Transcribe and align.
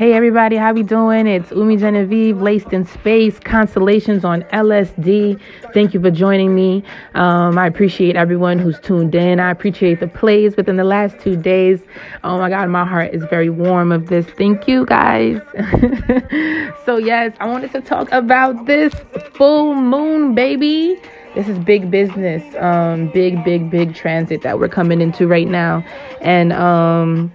Hey 0.00 0.14
everybody, 0.14 0.56
how 0.56 0.72
we 0.72 0.82
doing? 0.82 1.26
It's 1.26 1.50
Umi 1.50 1.76
Genevieve, 1.76 2.40
laced 2.40 2.72
in 2.72 2.86
space, 2.86 3.38
constellations 3.38 4.24
on 4.24 4.44
LSD. 4.44 5.38
Thank 5.74 5.92
you 5.92 6.00
for 6.00 6.10
joining 6.10 6.54
me. 6.54 6.82
Um, 7.12 7.58
I 7.58 7.66
appreciate 7.66 8.16
everyone 8.16 8.58
who's 8.58 8.80
tuned 8.80 9.14
in. 9.14 9.40
I 9.40 9.50
appreciate 9.50 10.00
the 10.00 10.08
plays 10.08 10.56
within 10.56 10.76
the 10.76 10.84
last 10.84 11.18
two 11.20 11.36
days. 11.36 11.82
Oh 12.24 12.38
my 12.38 12.48
God, 12.48 12.70
my 12.70 12.86
heart 12.86 13.12
is 13.12 13.22
very 13.24 13.50
warm 13.50 13.92
of 13.92 14.06
this. 14.06 14.24
Thank 14.38 14.66
you 14.66 14.86
guys. 14.86 15.38
so 16.86 16.96
yes, 16.96 17.36
I 17.38 17.46
wanted 17.46 17.70
to 17.72 17.82
talk 17.82 18.10
about 18.10 18.64
this 18.64 18.94
full 19.34 19.74
moon, 19.74 20.34
baby. 20.34 20.98
This 21.34 21.46
is 21.46 21.58
big 21.58 21.90
business, 21.90 22.42
um, 22.56 23.10
big, 23.12 23.44
big, 23.44 23.70
big 23.70 23.94
transit 23.94 24.40
that 24.44 24.58
we're 24.58 24.68
coming 24.68 25.02
into 25.02 25.28
right 25.28 25.46
now, 25.46 25.84
and 26.22 26.54
um 26.54 27.30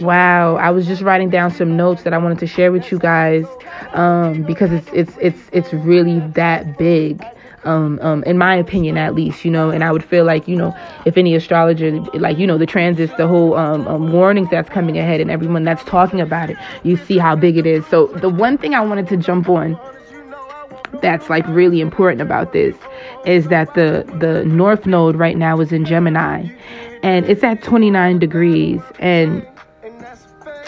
Wow, 0.00 0.56
I 0.56 0.70
was 0.70 0.86
just 0.86 1.02
writing 1.02 1.28
down 1.28 1.50
some 1.50 1.76
notes 1.76 2.04
that 2.04 2.14
I 2.14 2.18
wanted 2.18 2.38
to 2.38 2.46
share 2.46 2.72
with 2.72 2.90
you 2.90 2.98
guys 2.98 3.44
um, 3.92 4.42
because 4.44 4.72
it's 4.72 4.88
it's 4.92 5.16
it's 5.20 5.40
it's 5.52 5.72
really 5.74 6.20
that 6.34 6.78
big. 6.78 7.22
Um, 7.64 7.98
um, 8.00 8.22
in 8.24 8.38
my 8.38 8.56
opinion, 8.56 8.96
at 8.96 9.14
least, 9.14 9.44
you 9.44 9.50
know, 9.50 9.68
and 9.68 9.84
I 9.84 9.92
would 9.92 10.02
feel 10.02 10.24
like, 10.24 10.48
you 10.48 10.56
know, 10.56 10.74
if 11.04 11.18
any 11.18 11.34
astrologer, 11.34 11.90
like, 12.14 12.38
you 12.38 12.46
know, 12.46 12.56
the 12.56 12.64
transits, 12.64 13.12
the 13.18 13.28
whole 13.28 13.54
um, 13.54 13.86
um, 13.86 14.12
warnings 14.12 14.48
that's 14.50 14.70
coming 14.70 14.96
ahead, 14.96 15.20
and 15.20 15.30
everyone 15.30 15.64
that's 15.64 15.84
talking 15.84 16.22
about 16.22 16.48
it, 16.48 16.56
you 16.84 16.96
see 16.96 17.18
how 17.18 17.36
big 17.36 17.58
it 17.58 17.66
is. 17.66 17.86
So, 17.88 18.06
the 18.06 18.30
one 18.30 18.56
thing 18.56 18.74
I 18.74 18.80
wanted 18.80 19.08
to 19.08 19.18
jump 19.18 19.50
on 19.50 19.78
that's 21.02 21.28
like 21.28 21.46
really 21.48 21.82
important 21.82 22.22
about 22.22 22.54
this 22.54 22.74
is 23.26 23.48
that 23.48 23.74
the 23.74 24.10
the 24.18 24.44
north 24.46 24.86
node 24.86 25.16
right 25.16 25.36
now 25.36 25.60
is 25.60 25.70
in 25.70 25.84
Gemini, 25.84 26.48
and 27.02 27.26
it's 27.26 27.44
at 27.44 27.62
29 27.62 28.18
degrees, 28.18 28.80
and 28.98 29.46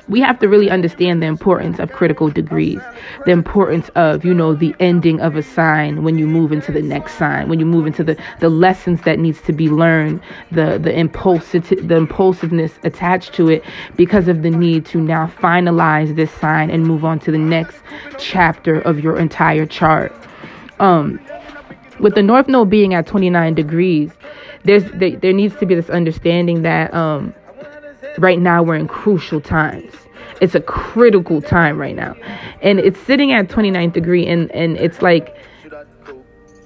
we 0.09 0.20
have 0.20 0.38
to 0.41 0.48
really 0.48 0.69
understand 0.69 1.23
the 1.23 1.27
importance 1.27 1.79
of 1.79 1.92
critical 1.92 2.29
degrees, 2.29 2.80
the 3.24 3.30
importance 3.30 3.88
of, 3.91 4.24
you 4.24 4.34
know, 4.34 4.54
the 4.54 4.74
ending 4.80 5.21
of 5.21 5.37
a 5.37 5.43
sign 5.43 6.02
when 6.02 6.18
you 6.18 6.26
move 6.26 6.51
into 6.52 6.73
the 6.73 6.82
next 6.82 7.15
sign, 7.15 7.49
when 7.49 7.60
you 7.60 7.66
move 7.66 7.87
into 7.87 8.02
the, 8.02 8.21
the 8.41 8.49
lessons 8.49 9.02
that 9.02 9.18
needs 9.18 9.41
to 9.43 9.52
be 9.52 9.68
learned, 9.68 10.21
the, 10.51 10.79
the, 10.79 10.93
impulsive, 10.99 11.68
the 11.68 11.96
impulsiveness 11.96 12.73
attached 12.82 13.32
to 13.35 13.49
it 13.49 13.65
because 13.96 14.29
of 14.29 14.43
the 14.43 14.51
need 14.51 14.85
to 14.87 14.99
now 14.99 15.26
finalize 15.26 16.16
this 16.16 16.32
sign 16.32 16.71
and 16.71 16.85
move 16.85 17.04
on 17.04 17.21
to 17.21 17.30
the 17.30 17.38
next 17.38 17.79
chapter 18.19 18.80
of 18.80 18.98
your 19.01 19.16
entire 19.19 19.66
chart. 19.66 20.13
Um, 20.80 21.21
with 22.01 22.16
the 22.16 22.23
North 22.23 22.48
Node 22.48 22.69
being 22.69 22.95
at 22.95 23.07
29 23.07 23.54
degrees, 23.54 24.10
there's 24.65 24.85
there, 24.93 25.16
there 25.16 25.32
needs 25.32 25.57
to 25.57 25.66
be 25.66 25.74
this 25.74 25.91
understanding 25.91 26.63
that 26.63 26.93
um, 26.93 27.35
right 28.18 28.38
now 28.38 28.63
we're 28.63 28.77
in 28.77 28.88
crucial 28.88 29.41
times 29.41 29.93
it's 30.41 30.55
a 30.55 30.60
critical 30.60 31.41
time 31.41 31.79
right 31.79 31.96
now 31.96 32.15
and 32.63 32.79
it's 32.79 33.01
sitting 33.01 33.32
at 33.32 33.49
29th 33.49 33.93
degree 33.93 34.27
and 34.27 34.51
and 34.52 34.77
it's 34.77 35.02
like 35.02 35.37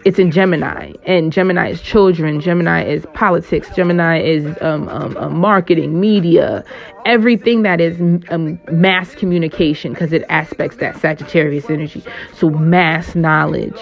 it's 0.06 0.20
in 0.20 0.30
Gemini, 0.30 0.92
and 1.05 1.33
Gemini 1.33 1.70
is 1.70 1.83
children. 1.83 2.41
Gemini 2.41 2.84
is 2.84 3.05
politics. 3.12 3.69
Gemini 3.75 4.20
is 4.20 4.56
um, 4.61 4.88
um, 4.88 5.16
um, 5.16 5.36
marketing, 5.36 5.98
media, 5.98 6.64
everything 7.05 7.62
that 7.62 7.81
is 7.81 8.00
um, 8.31 8.60
mass 8.70 9.16
communication, 9.16 9.94
because 9.94 10.12
it 10.12 10.22
aspects 10.28 10.77
that 10.77 10.97
Sagittarius 10.97 11.69
energy. 11.69 12.05
So 12.33 12.50
mass 12.50 13.16
knowledge, 13.16 13.81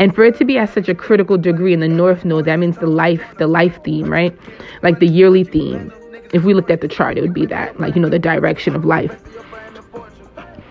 and 0.00 0.12
for 0.12 0.24
it 0.24 0.34
to 0.38 0.44
be 0.44 0.58
at 0.58 0.74
such 0.74 0.88
a 0.88 0.94
critical 0.94 1.38
degree 1.38 1.72
in 1.72 1.78
the 1.78 1.86
North 1.86 2.24
Node, 2.24 2.46
that 2.46 2.56
means 2.56 2.78
the 2.78 2.88
life, 2.88 3.22
the 3.38 3.46
life 3.46 3.78
theme, 3.84 4.10
right? 4.10 4.36
Like 4.82 4.98
the 4.98 5.06
yearly 5.06 5.44
theme 5.44 5.92
if 6.32 6.44
we 6.44 6.54
looked 6.54 6.70
at 6.70 6.80
the 6.80 6.88
chart, 6.88 7.18
it 7.18 7.22
would 7.22 7.34
be 7.34 7.46
that, 7.46 7.78
like, 7.80 7.94
you 7.94 8.00
know, 8.00 8.08
the 8.08 8.18
direction 8.18 8.74
of 8.74 8.84
life. 8.84 9.20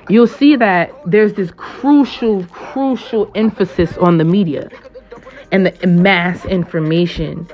You'll 0.10 0.28
see 0.28 0.56
that 0.56 0.92
there's 1.06 1.34
this 1.34 1.52
crucial, 1.52 2.44
crucial 2.46 3.32
emphasis 3.36 3.96
on 3.98 4.18
the 4.18 4.26
media 4.26 4.70
and 5.52 5.66
the 5.66 5.88
mass 5.88 6.46
information. 6.46 7.48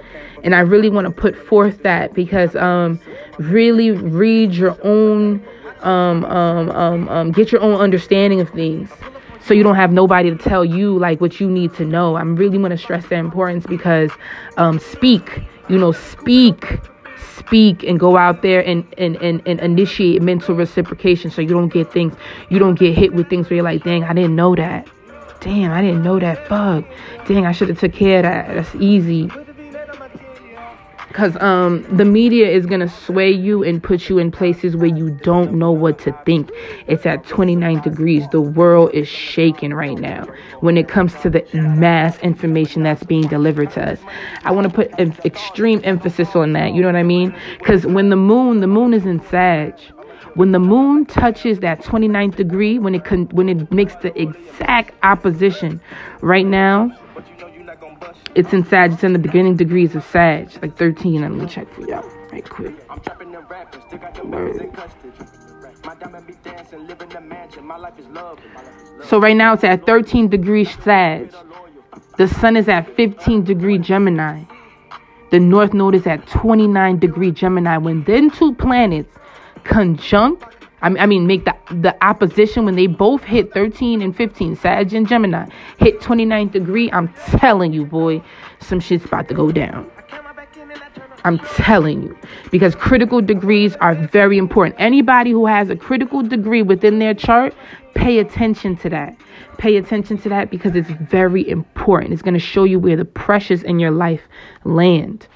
And 0.43 0.55
I 0.55 0.59
really 0.59 0.89
want 0.89 1.05
to 1.05 1.11
put 1.11 1.35
forth 1.35 1.83
that 1.83 2.13
because 2.13 2.55
um, 2.55 2.99
really 3.39 3.91
read 3.91 4.53
your 4.53 4.77
own, 4.83 5.45
um, 5.81 6.23
um, 6.25 6.71
um, 6.71 7.09
um, 7.09 7.31
get 7.31 7.51
your 7.51 7.61
own 7.61 7.75
understanding 7.81 8.39
of 8.39 8.49
things 8.51 8.89
so 9.45 9.53
you 9.53 9.61
don't 9.61 9.75
have 9.75 9.91
nobody 9.91 10.31
to 10.31 10.37
tell 10.37 10.65
you 10.65 10.97
like 10.97 11.21
what 11.21 11.39
you 11.39 11.49
need 11.49 11.73
to 11.75 11.85
know. 11.85 12.15
I'm 12.15 12.35
really 12.35 12.57
want 12.57 12.71
to 12.71 12.77
stress 12.77 13.05
that 13.07 13.19
importance 13.19 13.65
because 13.65 14.11
um, 14.57 14.79
speak, 14.79 15.43
you 15.69 15.77
know, 15.77 15.91
speak 15.91 16.79
speak 17.37 17.83
and 17.83 17.99
go 17.99 18.17
out 18.17 18.41
there 18.41 18.65
and, 18.65 18.85
and, 18.97 19.15
and, 19.17 19.41
and 19.45 19.59
initiate 19.59 20.21
mental 20.21 20.55
reciprocation 20.55 21.29
so 21.31 21.41
you 21.41 21.49
don't 21.49 21.69
get 21.69 21.91
things, 21.91 22.15
you 22.49 22.59
don't 22.59 22.75
get 22.75 22.97
hit 22.97 23.13
with 23.13 23.29
things 23.29 23.49
where 23.49 23.55
you're 23.55 23.63
like, 23.63 23.83
dang, 23.83 24.03
I 24.03 24.13
didn't 24.13 24.35
know 24.35 24.55
that. 24.55 24.87
Damn, 25.41 25.71
I 25.71 25.81
didn't 25.81 26.03
know 26.03 26.19
that. 26.19 26.47
Fuck. 26.47 26.85
Dang, 27.27 27.45
I 27.45 27.51
should 27.51 27.69
have 27.69 27.79
took 27.79 27.93
care 27.93 28.19
of 28.19 28.23
that. 28.23 28.55
That's 28.55 28.75
easy 28.75 29.29
because 31.15 31.41
um 31.41 31.81
the 31.95 32.03
media 32.03 32.45
is 32.45 32.65
gonna 32.65 32.89
sway 32.89 33.31
you 33.31 33.63
and 33.63 33.81
put 33.81 34.09
you 34.09 34.17
in 34.17 34.29
places 34.29 34.75
where 34.75 34.89
you 34.89 35.11
don't 35.23 35.53
know 35.53 35.71
what 35.71 35.97
to 35.97 36.11
think. 36.25 36.51
It's 36.87 37.05
at 37.05 37.25
29 37.25 37.79
degrees. 37.79 38.27
The 38.33 38.41
world 38.41 38.91
is 38.93 39.07
shaking 39.07 39.73
right 39.73 39.97
now 39.97 40.25
when 40.59 40.75
it 40.75 40.89
comes 40.89 41.13
to 41.21 41.29
the 41.29 41.45
mass 41.53 42.19
information 42.19 42.83
that's 42.83 43.05
being 43.05 43.29
delivered 43.29 43.71
to 43.71 43.91
us. 43.93 43.99
I 44.43 44.51
want 44.51 44.67
to 44.67 44.73
put 44.73 44.99
an 44.99 45.15
extreme 45.23 45.79
emphasis 45.85 46.35
on 46.35 46.51
that 46.51 46.73
you 46.73 46.81
know 46.81 46.89
what 46.89 46.97
i 46.97 47.03
mean? 47.03 47.33
Because 47.59 47.85
when 47.85 48.09
the 48.09 48.17
moon 48.17 48.59
the 48.59 48.67
moon 48.67 48.93
is 48.93 49.05
in 49.05 49.25
sag. 49.27 49.73
When 50.33 50.51
the 50.51 50.59
moon 50.59 51.05
touches 51.05 51.59
that 51.59 51.79
29th 51.79 52.35
degree 52.35 52.77
when 52.77 52.93
it 52.93 53.05
con- 53.05 53.29
when 53.31 53.47
it 53.47 53.71
makes 53.71 53.95
the 53.95 54.11
exact 54.21 54.93
opposition 55.01 55.79
right 56.19 56.45
now 56.45 56.91
it's 58.35 58.53
in 58.53 58.65
Sag. 58.65 58.93
It's 58.93 59.03
in 59.03 59.13
the 59.13 59.19
beginning 59.19 59.55
degrees 59.55 59.95
of 59.95 60.03
Sag, 60.05 60.49
like 60.61 60.77
13. 60.77 61.21
Let 61.21 61.31
me 61.31 61.47
check 61.47 61.71
for 61.73 61.81
y'all 61.81 62.07
right 62.31 62.49
quick. 62.49 62.75
So 69.03 69.19
right 69.19 69.35
now 69.35 69.53
it's 69.53 69.63
at 69.63 69.85
13 69.85 70.27
degrees 70.27 70.69
Sag. 70.83 71.33
The 72.17 72.27
sun 72.27 72.57
is 72.57 72.67
at 72.67 72.95
15 72.95 73.43
degree 73.43 73.77
Gemini. 73.77 74.43
The 75.31 75.39
North 75.39 75.73
Node 75.73 75.95
is 75.95 76.07
at 76.07 76.25
29 76.27 76.99
degree 76.99 77.31
Gemini. 77.31 77.77
When 77.77 78.03
then 78.03 78.29
two 78.29 78.53
planets 78.55 79.13
conjunct 79.63 80.54
I 80.85 81.05
mean, 81.05 81.25
make 81.25 81.45
the, 81.45 81.55
the 81.71 81.95
opposition 82.05 82.65
when 82.65 82.75
they 82.75 82.87
both 82.87 83.23
hit 83.23 83.53
13 83.53 84.01
and 84.01 84.15
15, 84.15 84.55
Sag 84.55 84.93
and 84.93 85.07
Gemini, 85.07 85.47
hit 85.77 85.99
29th 85.99 86.51
degree. 86.51 86.91
I'm 86.91 87.11
telling 87.37 87.73
you, 87.73 87.85
boy, 87.85 88.21
some 88.59 88.79
shit's 88.79 89.05
about 89.05 89.27
to 89.29 89.33
go 89.33 89.51
down. 89.51 89.89
I'm 91.23 91.39
telling 91.39 92.03
you. 92.03 92.17
Because 92.51 92.75
critical 92.75 93.19
degrees 93.19 93.75
are 93.77 93.95
very 93.95 94.37
important. 94.37 94.75
Anybody 94.79 95.31
who 95.31 95.47
has 95.47 95.71
a 95.71 95.75
critical 95.75 96.21
degree 96.21 96.61
within 96.61 96.99
their 96.99 97.15
chart, 97.15 97.55
pay 97.95 98.19
attention 98.19 98.77
to 98.77 98.89
that. 98.89 99.17
Pay 99.57 99.77
attention 99.77 100.19
to 100.19 100.29
that 100.29 100.51
because 100.51 100.75
it's 100.75 100.91
very 100.91 101.47
important. 101.49 102.13
It's 102.13 102.21
going 102.21 102.35
to 102.35 102.39
show 102.39 102.63
you 102.63 102.77
where 102.79 102.95
the 102.95 103.05
pressures 103.05 103.63
in 103.63 103.79
your 103.79 103.91
life 103.91 104.21
land 104.65 105.27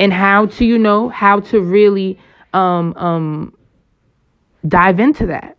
and 0.00 0.12
how 0.12 0.46
to, 0.46 0.64
you 0.64 0.78
know, 0.78 1.10
how 1.10 1.40
to 1.40 1.60
really 1.60 2.18
um 2.52 2.92
um 2.96 3.54
dive 4.66 5.00
into 5.00 5.26
that. 5.26 5.56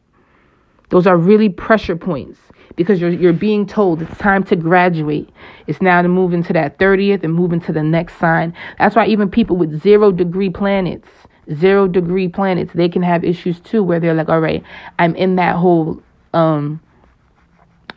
Those 0.90 1.08
are 1.08 1.18
really 1.18 1.50
pressure 1.50 1.96
points 1.96 2.40
because 2.76 3.00
you're 3.00 3.12
you're 3.12 3.34
being 3.34 3.66
told 3.66 4.02
it's 4.02 4.18
time 4.18 4.44
to 4.46 4.56
graduate. 4.56 5.30
It's 5.68 5.82
now 5.82 6.02
to 6.02 6.08
move 6.08 6.34
into 6.34 6.54
that 6.54 6.78
30th 6.80 7.24
and 7.24 7.34
move 7.34 7.54
into 7.54 7.72
the 7.72 7.84
next 7.84 8.18
sign. 8.18 8.54
That's 8.78 8.96
why 8.96 9.08
even 9.08 9.30
people 9.30 9.56
with 9.56 9.82
zero 9.82 10.12
degree 10.12 10.50
planets, 10.50 11.08
zero 11.54 11.88
degree 11.88 12.28
planets, 12.28 12.72
they 12.74 12.90
can 12.90 13.04
have 13.04 13.24
issues 13.24 13.60
too 13.60 13.84
where 13.84 14.00
they're 14.00 14.14
like, 14.14 14.30
all 14.30 14.42
right, 14.42 14.64
I'm 15.00 15.16
in 15.16 15.36
that 15.38 15.56
whole 15.56 16.02
um 16.34 16.82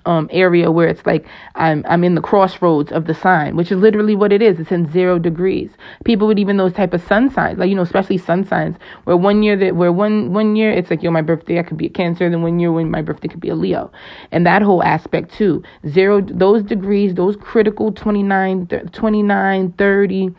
um, 0.07 0.29
area 0.33 0.71
where 0.71 0.89
it's 0.89 1.05
like 1.07 1.27
I'm 1.55 1.85
I'm 1.89 2.05
in 2.05 2.15
the 2.15 2.21
crossroads 2.21 2.93
of 2.93 3.07
the 3.07 3.15
sign, 3.15 3.57
which 3.57 3.73
is 3.73 3.79
literally 3.79 4.15
what 4.15 4.33
it 4.33 4.43
is. 4.43 4.59
It's 4.61 4.73
in 4.73 4.91
zero 4.91 5.19
degrees. 5.19 5.71
People 6.05 6.27
with 6.29 6.39
even 6.39 6.57
those 6.57 6.73
type 6.73 6.95
of 6.95 7.03
sun 7.03 7.31
signs, 7.31 7.59
like 7.59 7.69
you 7.69 7.75
know, 7.75 7.83
especially 7.83 8.19
sun 8.19 8.45
signs, 8.45 8.77
where 9.05 9.17
one 9.17 9.43
year 9.43 9.57
that 9.57 9.77
where 9.77 9.93
one 9.93 10.33
one 10.33 10.57
year 10.57 10.71
it's 10.71 10.91
like 10.91 11.03
yo, 11.03 11.11
my 11.11 11.23
birthday 11.23 11.59
I 11.59 11.63
could 11.63 11.79
be 11.79 11.87
a 11.87 11.91
Cancer, 11.91 12.29
then 12.29 12.43
one 12.43 12.59
year 12.59 12.73
when 12.73 12.91
my 12.91 13.03
birthday 13.03 13.29
could 13.29 13.41
be 13.41 13.49
a 13.49 13.55
Leo, 13.55 13.91
and 14.33 14.47
that 14.47 14.63
whole 14.63 14.83
aspect 14.83 15.33
too. 15.33 15.63
Zero 15.89 16.21
those 16.21 16.63
degrees, 16.63 17.15
those 17.15 17.37
critical 17.37 17.93
29, 17.93 18.67
29, 18.93 19.73
30, 19.73 20.35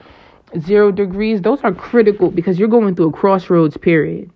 zero 0.59 0.91
degrees, 0.91 1.41
those 1.41 1.59
are 1.61 1.73
critical 1.73 2.31
because 2.31 2.59
you're 2.59 2.67
going 2.67 2.95
through 2.95 3.09
a 3.09 3.11
crossroads 3.11 3.77
period 3.77 4.29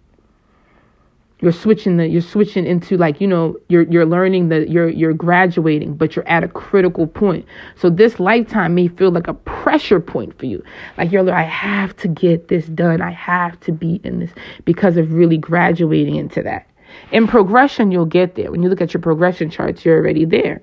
you're 1.41 1.51
switching 1.51 1.97
the 1.97 2.07
you're 2.07 2.21
switching 2.21 2.65
into 2.65 2.97
like 2.97 3.21
you 3.21 3.27
know 3.27 3.57
you're 3.69 3.83
you're 3.83 4.05
learning 4.05 4.49
that 4.49 4.69
you're 4.69 4.89
you're 4.89 5.13
graduating 5.13 5.95
but 5.95 6.15
you're 6.15 6.27
at 6.27 6.43
a 6.43 6.47
critical 6.47 7.07
point 7.07 7.45
so 7.75 7.89
this 7.89 8.19
lifetime 8.19 8.75
may 8.75 8.87
feel 8.87 9.11
like 9.11 9.27
a 9.27 9.33
pressure 9.33 9.99
point 9.99 10.37
for 10.37 10.45
you 10.45 10.61
like 10.97 11.11
you're 11.11 11.23
like 11.23 11.35
i 11.35 11.43
have 11.43 11.95
to 11.95 12.07
get 12.07 12.47
this 12.49 12.65
done 12.67 13.01
i 13.01 13.11
have 13.11 13.59
to 13.59 13.71
be 13.71 14.01
in 14.03 14.19
this 14.19 14.31
because 14.65 14.97
of 14.97 15.13
really 15.13 15.37
graduating 15.37 16.15
into 16.15 16.41
that 16.41 16.65
In 17.11 17.27
progression, 17.27 17.91
you'll 17.91 18.05
get 18.05 18.35
there. 18.35 18.51
When 18.51 18.63
you 18.63 18.69
look 18.69 18.81
at 18.81 18.93
your 18.93 19.01
progression 19.01 19.49
charts, 19.49 19.85
you're 19.85 19.97
already 19.97 20.25
there. 20.25 20.61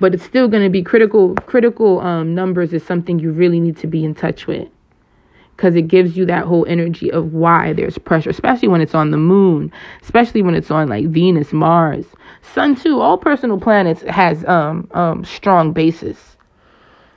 But 0.00 0.14
it's 0.14 0.24
still 0.24 0.48
going 0.48 0.62
to 0.62 0.70
be 0.70 0.82
critical. 0.82 1.34
Critical 1.46 2.00
um, 2.00 2.34
numbers 2.34 2.72
is 2.72 2.84
something 2.84 3.18
you 3.18 3.32
really 3.32 3.60
need 3.60 3.76
to 3.78 3.86
be 3.86 4.04
in 4.04 4.14
touch 4.14 4.46
with 4.46 4.68
because 5.58 5.74
it 5.74 5.88
gives 5.88 6.16
you 6.16 6.24
that 6.24 6.44
whole 6.44 6.64
energy 6.68 7.10
of 7.10 7.34
why 7.34 7.72
there's 7.72 7.98
pressure, 7.98 8.30
especially 8.30 8.68
when 8.68 8.80
it's 8.80 8.94
on 8.94 9.10
the 9.10 9.16
moon, 9.16 9.72
especially 10.02 10.40
when 10.40 10.54
it's 10.54 10.70
on 10.70 10.88
like 10.88 11.06
Venus, 11.08 11.52
Mars, 11.52 12.06
Sun 12.54 12.76
too. 12.76 13.00
All 13.00 13.18
personal 13.18 13.58
planets 13.58 14.02
has 14.02 14.44
um, 14.44 14.88
um, 14.92 15.24
strong 15.24 15.72
basis. 15.72 16.36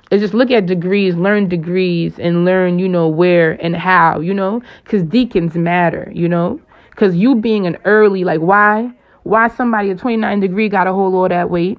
It's 0.10 0.22
just 0.22 0.34
look 0.34 0.50
at 0.50 0.66
degrees, 0.66 1.16
learn 1.16 1.50
degrees, 1.50 2.18
and 2.18 2.44
learn, 2.44 2.80
you 2.80 2.90
know, 2.90 3.08
where 3.08 3.64
and 3.64 3.76
how, 3.76 4.20
you 4.20 4.34
know, 4.34 4.64
because 4.84 5.04
decans 5.04 5.54
matter, 5.54 6.12
you 6.14 6.28
know, 6.28 6.60
because 6.90 7.16
you 7.16 7.36
being 7.36 7.68
an 7.68 7.78
early, 7.86 8.24
like, 8.24 8.42
why, 8.42 8.92
why 9.22 9.50
somebody 9.50 9.92
at 9.92 10.00
29 10.00 10.40
degree 10.40 10.68
got 10.68 10.88
a 10.88 10.94
hold 10.94 11.14
all 11.14 11.30
that 11.30 11.52
weight, 11.52 11.78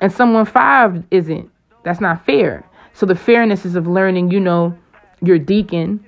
and 0.00 0.10
someone 0.10 0.46
five 0.46 1.04
isn't. 1.10 1.50
That's 1.84 2.00
not 2.00 2.24
fair. 2.24 2.66
So 2.94 3.04
the 3.04 3.14
fairness 3.14 3.66
is 3.66 3.76
of 3.76 3.86
learning, 3.86 4.30
you 4.30 4.40
know, 4.40 4.76
your 5.22 5.38
decan 5.38 6.00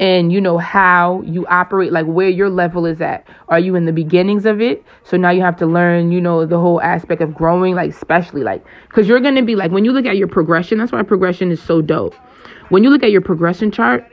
and 0.00 0.32
you 0.32 0.40
know 0.40 0.58
how 0.58 1.22
you 1.22 1.46
operate 1.46 1.92
like 1.92 2.06
where 2.06 2.28
your 2.28 2.50
level 2.50 2.84
is 2.84 3.00
at. 3.00 3.26
Are 3.48 3.60
you 3.60 3.76
in 3.76 3.84
the 3.84 3.92
beginnings 3.92 4.44
of 4.44 4.60
it? 4.60 4.84
So 5.04 5.16
now 5.16 5.30
you 5.30 5.40
have 5.42 5.56
to 5.58 5.66
learn 5.66 6.10
you 6.10 6.20
know 6.20 6.44
the 6.44 6.58
whole 6.58 6.80
aspect 6.82 7.22
of 7.22 7.34
growing 7.34 7.74
like 7.74 7.90
especially 7.90 8.42
like 8.42 8.64
because 8.88 9.08
you're 9.08 9.20
to 9.20 9.42
be 9.42 9.54
like 9.54 9.70
when 9.70 9.84
you 9.84 9.92
look 9.92 10.06
at 10.06 10.16
your 10.16 10.28
progression 10.28 10.78
that's 10.78 10.92
why 10.92 11.02
progression 11.02 11.50
is 11.50 11.62
so 11.62 11.80
dope. 11.80 12.14
When 12.70 12.82
you 12.82 12.90
look 12.90 13.02
at 13.02 13.10
your 13.10 13.20
progression 13.20 13.70
chart 13.70 14.04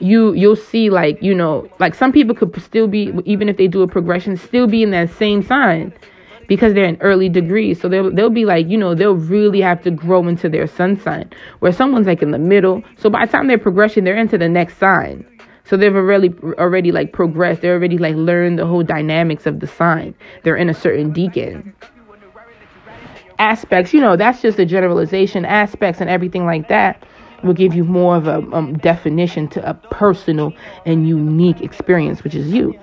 you 0.00 0.32
you'll 0.34 0.56
see 0.56 0.90
like 0.90 1.22
you 1.22 1.34
know 1.34 1.68
like 1.78 1.94
some 1.94 2.12
people 2.12 2.34
could 2.34 2.54
still 2.60 2.88
be 2.88 3.12
even 3.24 3.48
if 3.48 3.56
they 3.56 3.68
do 3.68 3.82
a 3.82 3.88
progression 3.88 4.36
still 4.36 4.66
be 4.66 4.82
in 4.82 4.90
that 4.90 5.10
same 5.10 5.42
sign 5.42 5.92
because 6.48 6.74
they're 6.74 6.84
in 6.84 6.96
early 7.00 7.28
degrees. 7.28 7.80
So 7.80 7.88
they'll 7.88 8.10
they'll 8.10 8.30
be 8.30 8.44
like, 8.44 8.68
you 8.68 8.78
know, 8.78 8.94
they'll 8.94 9.16
really 9.16 9.60
have 9.60 9.82
to 9.82 9.90
grow 9.90 10.26
into 10.28 10.48
their 10.48 10.66
sun 10.66 10.98
sign. 10.98 11.30
Where 11.60 11.72
someone's 11.72 12.06
like 12.06 12.22
in 12.22 12.30
the 12.30 12.38
middle. 12.38 12.82
So 12.96 13.10
by 13.10 13.26
the 13.26 13.32
time 13.32 13.46
they're 13.46 13.58
progressing, 13.58 14.04
they're 14.04 14.16
into 14.16 14.38
the 14.38 14.48
next 14.48 14.78
sign. 14.78 15.26
So 15.64 15.76
they've 15.76 15.94
already 15.94 16.34
already 16.58 16.92
like 16.92 17.12
progressed. 17.12 17.62
They're 17.62 17.74
already 17.74 17.98
like 17.98 18.14
learned 18.16 18.58
the 18.58 18.66
whole 18.66 18.82
dynamics 18.82 19.46
of 19.46 19.60
the 19.60 19.66
sign. 19.66 20.14
They're 20.42 20.56
in 20.56 20.68
a 20.68 20.74
certain 20.74 21.12
decan 21.12 21.72
Aspects, 23.38 23.92
you 23.92 24.00
know, 24.00 24.16
that's 24.16 24.42
just 24.42 24.58
a 24.58 24.66
generalization. 24.66 25.44
Aspects 25.44 26.00
and 26.00 26.08
everything 26.08 26.46
like 26.46 26.68
that 26.68 27.04
will 27.42 27.52
give 27.54 27.74
you 27.74 27.84
more 27.84 28.16
of 28.16 28.28
a 28.28 28.36
um, 28.52 28.78
definition 28.78 29.48
to 29.48 29.68
a 29.68 29.74
personal 29.74 30.52
and 30.86 31.08
unique 31.08 31.60
experience, 31.60 32.22
which 32.22 32.34
is 32.34 32.52
you. 32.52 32.78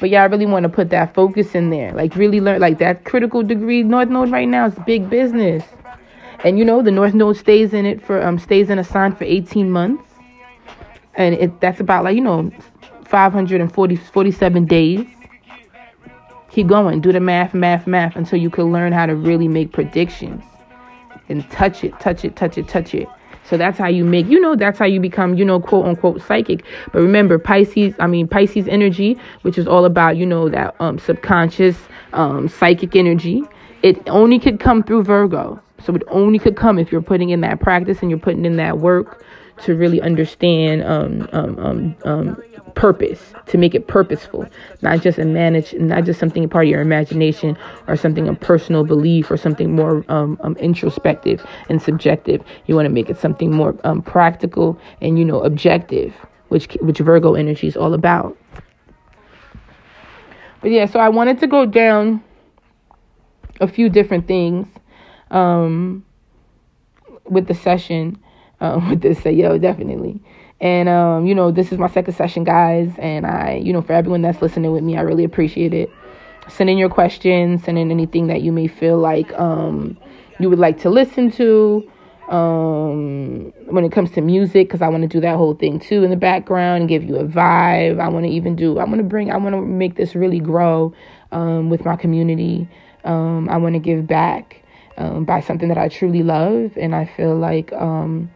But 0.00 0.12
I 0.12 0.24
really 0.24 0.46
want 0.46 0.64
to 0.64 0.68
put 0.68 0.90
that 0.90 1.14
focus 1.14 1.54
in 1.54 1.70
there. 1.70 1.92
Like 1.92 2.16
really 2.16 2.40
learn 2.40 2.60
like 2.60 2.78
that 2.78 3.04
critical 3.04 3.42
degree 3.42 3.82
North 3.82 4.08
Node 4.08 4.30
right 4.30 4.48
now 4.48 4.66
is 4.66 4.74
big 4.86 5.08
business. 5.08 5.64
And 6.42 6.58
you 6.58 6.64
know, 6.64 6.82
the 6.82 6.90
North 6.90 7.14
Node 7.14 7.36
stays 7.36 7.72
in 7.72 7.86
it 7.86 8.04
for 8.04 8.22
um 8.22 8.38
stays 8.38 8.70
in 8.70 8.78
a 8.78 8.84
sign 8.84 9.14
for 9.14 9.24
18 9.24 9.70
months. 9.70 10.02
And 11.14 11.34
it 11.34 11.60
that's 11.60 11.80
about 11.80 12.04
like, 12.04 12.16
you 12.16 12.22
know, 12.22 12.50
540 13.04 13.96
47 13.96 14.64
days. 14.66 15.06
Keep 16.50 16.68
going, 16.68 17.00
do 17.00 17.12
the 17.12 17.20
math, 17.20 17.52
math, 17.52 17.86
math 17.86 18.14
until 18.14 18.38
you 18.38 18.48
can 18.50 18.72
learn 18.72 18.92
how 18.92 19.06
to 19.06 19.16
really 19.16 19.48
make 19.48 19.72
predictions 19.72 20.42
and 21.28 21.48
touch 21.50 21.82
it, 21.82 21.98
touch 22.00 22.24
it, 22.24 22.36
touch 22.36 22.58
it, 22.58 22.68
touch 22.68 22.94
it. 22.94 23.08
So 23.44 23.56
that's 23.56 23.78
how 23.78 23.88
you 23.88 24.04
make, 24.04 24.26
you 24.26 24.40
know, 24.40 24.56
that's 24.56 24.78
how 24.78 24.86
you 24.86 25.00
become, 25.00 25.34
you 25.34 25.44
know, 25.44 25.60
quote 25.60 25.86
unquote 25.86 26.22
psychic. 26.22 26.64
But 26.92 27.00
remember, 27.00 27.38
Pisces, 27.38 27.94
I 27.98 28.06
mean, 28.06 28.26
Pisces 28.26 28.66
energy, 28.68 29.18
which 29.42 29.58
is 29.58 29.66
all 29.66 29.84
about, 29.84 30.16
you 30.16 30.26
know, 30.26 30.48
that 30.48 30.74
um, 30.80 30.98
subconscious 30.98 31.76
um, 32.14 32.48
psychic 32.48 32.96
energy, 32.96 33.42
it 33.82 34.00
only 34.08 34.38
could 34.38 34.60
come 34.60 34.82
through 34.82 35.04
Virgo. 35.04 35.60
So 35.84 35.94
it 35.94 36.02
only 36.08 36.38
could 36.38 36.56
come 36.56 36.78
if 36.78 36.90
you're 36.90 37.02
putting 37.02 37.30
in 37.30 37.42
that 37.42 37.60
practice 37.60 38.00
and 38.00 38.10
you're 38.10 38.18
putting 38.18 38.46
in 38.46 38.56
that 38.56 38.78
work 38.78 39.22
to 39.64 39.74
really 39.74 40.00
understand 40.00 40.82
um, 40.82 41.28
um, 41.32 41.58
um, 41.58 41.96
um 42.04 42.42
purpose, 42.74 43.32
to 43.46 43.58
make 43.58 43.74
it 43.74 43.86
purposeful, 43.86 44.46
not 44.82 45.00
just 45.00 45.18
a 45.18 45.24
manage, 45.24 45.74
not 45.74 46.04
just 46.04 46.18
something 46.18 46.44
a 46.44 46.48
part 46.48 46.66
of 46.66 46.70
your 46.70 46.80
imagination 46.80 47.56
or 47.88 47.96
something 47.96 48.28
a 48.28 48.34
personal 48.34 48.84
belief 48.84 49.30
or 49.30 49.36
something 49.36 49.74
more 49.74 50.04
um, 50.08 50.38
um, 50.42 50.56
introspective 50.56 51.44
and 51.68 51.80
subjective. 51.80 52.42
You 52.66 52.74
want 52.74 52.86
to 52.86 52.90
make 52.92 53.10
it 53.10 53.18
something 53.18 53.52
more 53.52 53.76
um, 53.84 54.02
practical 54.02 54.78
and 55.00 55.18
you 55.18 55.24
know 55.24 55.40
objective, 55.42 56.14
which 56.48 56.72
which 56.80 56.98
Virgo 56.98 57.34
energy 57.34 57.66
is 57.66 57.76
all 57.76 57.94
about. 57.94 58.36
But 60.60 60.70
yeah, 60.70 60.86
so 60.86 60.98
I 60.98 61.10
wanted 61.10 61.38
to 61.40 61.46
go 61.46 61.66
down 61.66 62.24
a 63.60 63.68
few 63.68 63.88
different 63.88 64.26
things 64.26 64.66
um, 65.30 66.04
with 67.24 67.46
the 67.46 67.54
session, 67.54 68.18
uh, 68.60 68.80
with 68.90 69.02
this, 69.02 69.26
uh, 69.26 69.30
yo, 69.30 69.58
definitely. 69.58 70.22
And 70.64 70.88
um, 70.88 71.26
you 71.26 71.34
know, 71.34 71.50
this 71.50 71.72
is 71.72 71.78
my 71.78 71.88
second 71.88 72.14
session, 72.14 72.42
guys. 72.42 72.90
And 72.98 73.26
I, 73.26 73.60
you 73.62 73.70
know, 73.70 73.82
for 73.82 73.92
everyone 73.92 74.22
that's 74.22 74.40
listening 74.40 74.72
with 74.72 74.82
me, 74.82 74.96
I 74.96 75.02
really 75.02 75.22
appreciate 75.22 75.74
it. 75.74 75.90
Send 76.48 76.70
in 76.70 76.78
your 76.78 76.88
questions, 76.88 77.64
send 77.64 77.78
in 77.78 77.90
anything 77.90 78.28
that 78.28 78.40
you 78.40 78.50
may 78.50 78.66
feel 78.66 78.96
like 78.96 79.30
um, 79.38 79.98
you 80.40 80.48
would 80.48 80.58
like 80.58 80.80
to 80.80 80.90
listen 80.90 81.30
to. 81.32 81.88
Um, 82.28 83.52
when 83.66 83.84
it 83.84 83.92
comes 83.92 84.12
to 84.12 84.22
music, 84.22 84.68
because 84.68 84.80
I 84.80 84.88
want 84.88 85.02
to 85.02 85.08
do 85.08 85.20
that 85.20 85.36
whole 85.36 85.52
thing 85.52 85.78
too 85.78 86.04
in 86.04 86.08
the 86.08 86.16
background 86.16 86.80
and 86.80 86.88
give 86.88 87.04
you 87.04 87.16
a 87.16 87.24
vibe. 87.24 88.00
I 88.00 88.08
want 88.08 88.24
to 88.24 88.32
even 88.32 88.56
do. 88.56 88.78
I 88.78 88.84
want 88.84 88.96
to 88.96 89.02
bring. 89.02 89.30
I 89.30 89.36
want 89.36 89.54
to 89.54 89.60
make 89.60 89.96
this 89.96 90.14
really 90.14 90.40
grow 90.40 90.94
um, 91.32 91.68
with 91.68 91.84
my 91.84 91.96
community. 91.96 92.66
Um, 93.04 93.50
I 93.50 93.58
want 93.58 93.74
to 93.74 93.78
give 93.78 94.06
back 94.06 94.62
um, 94.96 95.26
by 95.26 95.40
something 95.40 95.68
that 95.68 95.76
I 95.76 95.88
truly 95.88 96.22
love, 96.22 96.72
and 96.78 96.94
I 96.94 97.04
feel 97.04 97.36
like 97.36 97.70
um, 97.74 98.30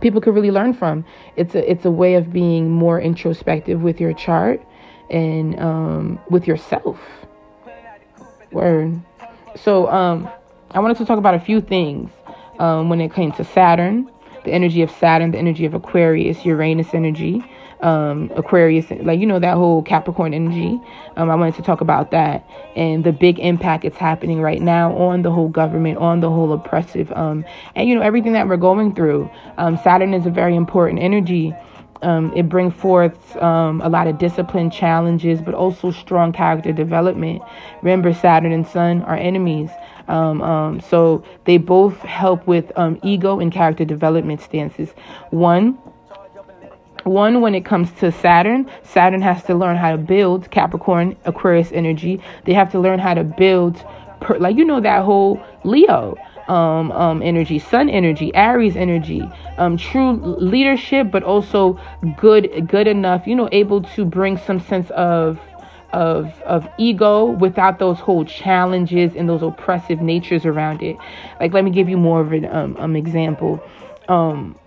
people 0.00 0.20
could 0.20 0.34
really 0.34 0.50
learn 0.50 0.74
from. 0.74 1.04
It's 1.36 1.54
a 1.54 1.70
it's 1.70 1.84
a 1.84 1.90
way 1.90 2.14
of 2.14 2.32
being 2.32 2.70
more 2.70 3.00
introspective 3.00 3.82
with 3.82 4.00
your 4.00 4.12
chart 4.12 4.62
and 5.10 5.58
um, 5.60 6.20
with 6.30 6.46
yourself. 6.46 6.98
Word. 8.50 9.00
So 9.56 9.88
um, 9.88 10.28
I 10.70 10.80
wanted 10.80 10.96
to 10.98 11.04
talk 11.04 11.18
about 11.18 11.34
a 11.34 11.40
few 11.40 11.60
things 11.60 12.10
um, 12.58 12.88
when 12.88 13.00
it 13.00 13.12
came 13.12 13.32
to 13.32 13.44
Saturn, 13.44 14.10
the 14.44 14.52
energy 14.52 14.82
of 14.82 14.90
Saturn, 14.90 15.30
the 15.30 15.38
energy 15.38 15.64
of 15.64 15.74
Aquarius, 15.74 16.44
Uranus 16.44 16.94
energy, 16.94 17.42
um, 17.82 18.30
Aquarius, 18.36 18.90
like 19.02 19.20
you 19.20 19.26
know 19.26 19.38
that 19.38 19.54
whole 19.56 19.82
Capricorn 19.82 20.34
energy. 20.34 20.80
Um, 21.16 21.30
I 21.30 21.34
wanted 21.34 21.54
to 21.56 21.62
talk 21.62 21.80
about 21.80 22.10
that 22.12 22.48
and 22.76 23.04
the 23.04 23.12
big 23.12 23.38
impact 23.38 23.84
it's 23.84 23.96
happening 23.96 24.40
right 24.40 24.62
now 24.62 24.96
on 24.96 25.22
the 25.22 25.30
whole 25.30 25.48
government, 25.48 25.98
on 25.98 26.20
the 26.20 26.30
whole 26.30 26.52
oppressive, 26.52 27.12
um, 27.12 27.44
and 27.74 27.88
you 27.88 27.94
know 27.94 28.02
everything 28.02 28.32
that 28.32 28.48
we're 28.48 28.56
going 28.56 28.94
through. 28.94 29.30
Um, 29.58 29.78
Saturn 29.82 30.14
is 30.14 30.26
a 30.26 30.30
very 30.30 30.56
important 30.56 31.00
energy. 31.00 31.54
Um, 32.02 32.32
it 32.34 32.48
brings 32.48 32.74
forth 32.74 33.36
um, 33.36 33.80
a 33.80 33.88
lot 33.88 34.08
of 34.08 34.18
discipline 34.18 34.70
challenges, 34.70 35.40
but 35.40 35.54
also 35.54 35.92
strong 35.92 36.32
character 36.32 36.72
development. 36.72 37.42
Remember, 37.80 38.12
Saturn 38.12 38.50
and 38.52 38.66
Sun 38.66 39.02
are 39.02 39.16
enemies. 39.16 39.70
Um, 40.08 40.42
um, 40.42 40.80
so 40.80 41.24
they 41.44 41.58
both 41.58 41.96
help 41.98 42.46
with 42.46 42.72
um, 42.76 42.98
ego 43.04 43.38
and 43.38 43.52
character 43.52 43.84
development 43.84 44.40
stances. 44.40 44.90
One, 45.30 45.78
one 47.04 47.40
when 47.40 47.54
it 47.54 47.64
comes 47.64 47.90
to 47.92 48.12
Saturn, 48.12 48.70
Saturn 48.82 49.22
has 49.22 49.42
to 49.44 49.54
learn 49.54 49.76
how 49.76 49.92
to 49.92 49.98
build 49.98 50.50
Capricorn, 50.50 51.16
Aquarius 51.24 51.72
energy. 51.72 52.20
They 52.44 52.52
have 52.52 52.70
to 52.72 52.80
learn 52.80 52.98
how 52.98 53.14
to 53.14 53.24
build, 53.24 53.84
per, 54.20 54.38
like 54.38 54.56
you 54.56 54.64
know 54.64 54.80
that 54.80 55.04
whole 55.04 55.42
Leo 55.64 56.16
um, 56.48 56.92
um, 56.92 57.22
energy, 57.22 57.58
Sun 57.58 57.88
energy, 57.88 58.34
Aries 58.34 58.76
energy, 58.76 59.28
um, 59.58 59.76
true 59.76 60.12
leadership, 60.12 61.10
but 61.10 61.22
also 61.22 61.78
good, 62.16 62.68
good 62.68 62.86
enough. 62.86 63.26
You 63.26 63.34
know, 63.34 63.48
able 63.52 63.82
to 63.82 64.04
bring 64.04 64.36
some 64.36 64.60
sense 64.60 64.90
of 64.90 65.40
of 65.92 66.40
of 66.42 66.66
ego 66.78 67.26
without 67.26 67.78
those 67.78 67.98
whole 67.98 68.24
challenges 68.24 69.14
and 69.14 69.28
those 69.28 69.42
oppressive 69.42 70.00
natures 70.00 70.46
around 70.46 70.82
it. 70.82 70.96
Like, 71.38 71.52
let 71.52 71.64
me 71.64 71.70
give 71.70 71.88
you 71.88 71.96
more 71.96 72.20
of 72.20 72.32
an 72.32 72.46
um, 72.46 72.76
um 72.78 72.96
example. 72.96 73.62
Um, 74.08 74.58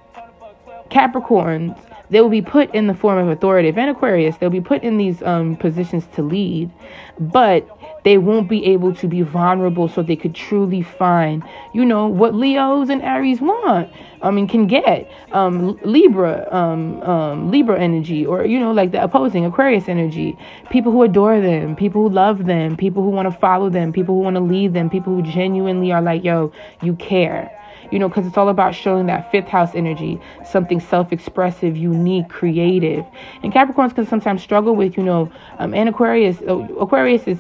Capricorns 0.89 1.75
they 2.09 2.21
will 2.21 2.29
be 2.29 2.41
put 2.41 2.74
in 2.74 2.88
the 2.88 2.93
form 2.93 3.17
of 3.17 3.29
authoritative 3.29 3.77
and 3.77 3.89
Aquarius. 3.89 4.38
They'll 4.38 4.50
be 4.50 4.62
put 4.62 4.83
in 4.83 4.97
these 4.97 5.21
um, 5.24 5.55
positions 5.55 6.05
to 6.15 6.21
lead, 6.21 6.71
but 7.19 7.67
they 8.03 8.19
won't 8.19 8.47
be 8.47 8.65
able 8.67 8.93
to 8.95 9.07
be 9.07 9.24
vulnerable 9.24 9.88
so 9.88 10.03
they 10.03 10.15
could 10.15 10.35
truly 10.35 10.83
find, 10.83 11.43
you 11.74 11.83
know, 11.83 12.07
what 12.07 12.35
Leos 12.35 12.89
and 12.89 13.01
Aries 13.01 13.41
want. 13.41 13.89
I 14.21 14.31
mean, 14.31 14.47
can 14.47 14.67
get 14.67 15.12
um, 15.31 15.79
Libra, 15.83 16.47
um, 16.51 17.01
um, 17.01 17.51
Libra 17.51 17.79
energy, 17.79 18.25
or 18.25 18.45
you 18.45 18.59
know, 18.59 18.71
like 18.71 18.91
the 18.91 19.03
opposing 19.03 19.45
Aquarius 19.45 19.89
energy. 19.89 20.38
People 20.69 20.91
who 20.91 21.01
adore 21.03 21.41
them, 21.41 21.75
people 21.75 22.03
who 22.03 22.09
love 22.13 22.45
them, 22.45 22.77
people 22.77 23.03
who 23.03 23.09
want 23.09 23.31
to 23.31 23.39
follow 23.39 23.69
them, 23.69 23.91
people 23.91 24.15
who 24.15 24.21
want 24.21 24.35
to 24.35 24.41
lead 24.41 24.74
them, 24.74 24.89
people 24.89 25.13
who 25.15 25.21
genuinely 25.24 25.91
are 25.91 26.01
like, 26.01 26.24
yo, 26.24 26.51
you 26.81 26.95
care 26.95 27.51
you 27.92 28.00
know, 28.00 28.08
because 28.08 28.25
it's 28.25 28.38
all 28.38 28.50
about 28.50 28.75
showing 28.75 29.06
that 29.08 29.32
fifth 29.32 29.48
house 29.48 29.75
energy, 29.75 30.20
something 30.46 30.80
self 30.80 31.12
expressive, 31.12 31.77
unique, 31.77 32.30
creative. 32.30 33.06
And 33.44 33.54
Capricorns 33.54 33.96
can 33.96 34.06
sometimes 34.06 34.42
struggle 34.42 34.75
with, 34.75 34.98
you 34.98 35.04
know, 35.04 35.32
um, 35.60 35.74
and 35.74 35.89
Aquarius, 35.89 36.42
uh, 36.48 36.58
Aquarius 36.80 37.27
is 37.27 37.39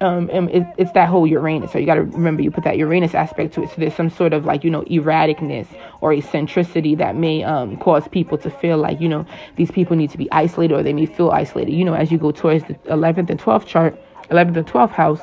um, 0.00 0.28
it, 0.30 0.66
it's 0.76 0.92
that 0.92 1.08
whole 1.08 1.26
Uranus. 1.26 1.72
So 1.72 1.78
you 1.78 1.86
got 1.86 1.94
to 1.94 2.02
remember 2.02 2.42
you 2.42 2.50
put 2.50 2.64
that 2.64 2.76
Uranus 2.76 3.14
aspect 3.14 3.54
to 3.54 3.62
it. 3.62 3.70
So 3.70 3.76
there's 3.78 3.94
some 3.94 4.10
sort 4.10 4.32
of 4.32 4.44
like 4.44 4.64
you 4.64 4.70
know 4.70 4.82
erraticness 4.82 5.66
or 6.00 6.12
eccentricity 6.12 6.94
that 6.96 7.16
may 7.16 7.42
um, 7.42 7.76
cause 7.78 8.06
people 8.08 8.38
to 8.38 8.50
feel 8.50 8.78
like 8.78 9.00
you 9.00 9.08
know 9.08 9.26
these 9.56 9.70
people 9.70 9.96
need 9.96 10.10
to 10.10 10.18
be 10.18 10.30
isolated 10.32 10.74
or 10.74 10.82
they 10.82 10.92
may 10.92 11.06
feel 11.06 11.30
isolated. 11.30 11.72
You 11.72 11.84
know, 11.84 11.94
as 11.94 12.10
you 12.10 12.18
go 12.18 12.32
towards 12.32 12.64
the 12.64 12.74
11th 12.74 13.30
and 13.30 13.40
12th 13.40 13.66
chart, 13.66 13.98
11th 14.30 14.56
and 14.56 14.66
12th 14.66 14.90
house, 14.90 15.20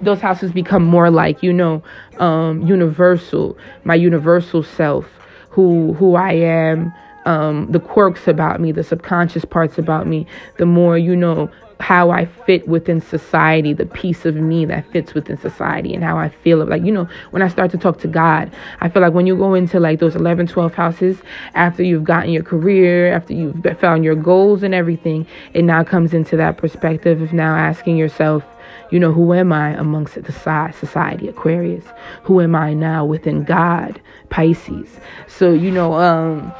those 0.00 0.20
houses 0.20 0.52
become 0.52 0.84
more 0.84 1.10
like 1.10 1.42
you 1.42 1.52
know 1.52 1.82
um, 2.18 2.62
universal, 2.66 3.56
my 3.84 3.94
universal 3.94 4.62
self, 4.62 5.06
who 5.50 5.94
who 5.94 6.16
I 6.16 6.32
am. 6.32 6.92
Um, 7.26 7.72
the 7.72 7.80
quirks 7.80 8.28
about 8.28 8.60
me, 8.60 8.70
the 8.70 8.84
subconscious 8.84 9.46
parts 9.46 9.78
about 9.78 10.06
me, 10.06 10.26
the 10.58 10.66
more 10.66 10.98
you 10.98 11.16
know 11.16 11.50
how 11.84 12.10
I 12.10 12.24
fit 12.24 12.66
within 12.66 13.02
society, 13.02 13.74
the 13.74 13.84
piece 13.84 14.24
of 14.24 14.36
me 14.36 14.64
that 14.64 14.90
fits 14.90 15.12
within 15.12 15.36
society, 15.36 15.92
and 15.92 16.02
how 16.02 16.16
I 16.16 16.30
feel. 16.30 16.64
Like, 16.64 16.82
you 16.82 16.90
know, 16.90 17.06
when 17.30 17.42
I 17.42 17.48
start 17.48 17.70
to 17.72 17.76
talk 17.76 17.98
to 17.98 18.08
God, 18.08 18.50
I 18.80 18.88
feel 18.88 19.02
like 19.02 19.12
when 19.12 19.26
you 19.26 19.36
go 19.36 19.52
into 19.52 19.78
like 19.78 20.00
those 20.00 20.16
11, 20.16 20.46
12 20.46 20.72
houses, 20.72 21.18
after 21.52 21.82
you've 21.82 22.04
gotten 22.04 22.30
your 22.30 22.42
career, 22.42 23.12
after 23.12 23.34
you've 23.34 23.62
found 23.78 24.02
your 24.02 24.14
goals 24.14 24.62
and 24.62 24.72
everything, 24.74 25.26
it 25.52 25.60
now 25.62 25.84
comes 25.84 26.14
into 26.14 26.38
that 26.38 26.56
perspective 26.56 27.20
of 27.20 27.34
now 27.34 27.54
asking 27.54 27.98
yourself, 27.98 28.42
you 28.90 28.98
know, 28.98 29.12
who 29.12 29.34
am 29.34 29.52
I 29.52 29.72
amongst 29.72 30.14
the 30.14 30.32
society, 30.32 31.28
Aquarius? 31.28 31.84
Who 32.22 32.40
am 32.40 32.54
I 32.54 32.72
now 32.72 33.04
within 33.04 33.44
God, 33.44 34.00
Pisces? 34.30 34.88
So, 35.26 35.52
you 35.52 35.70
know, 35.70 35.92
um, 35.92 36.50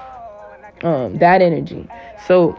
um, 0.83 1.16
that 1.16 1.40
energy. 1.40 1.88
So, 2.26 2.59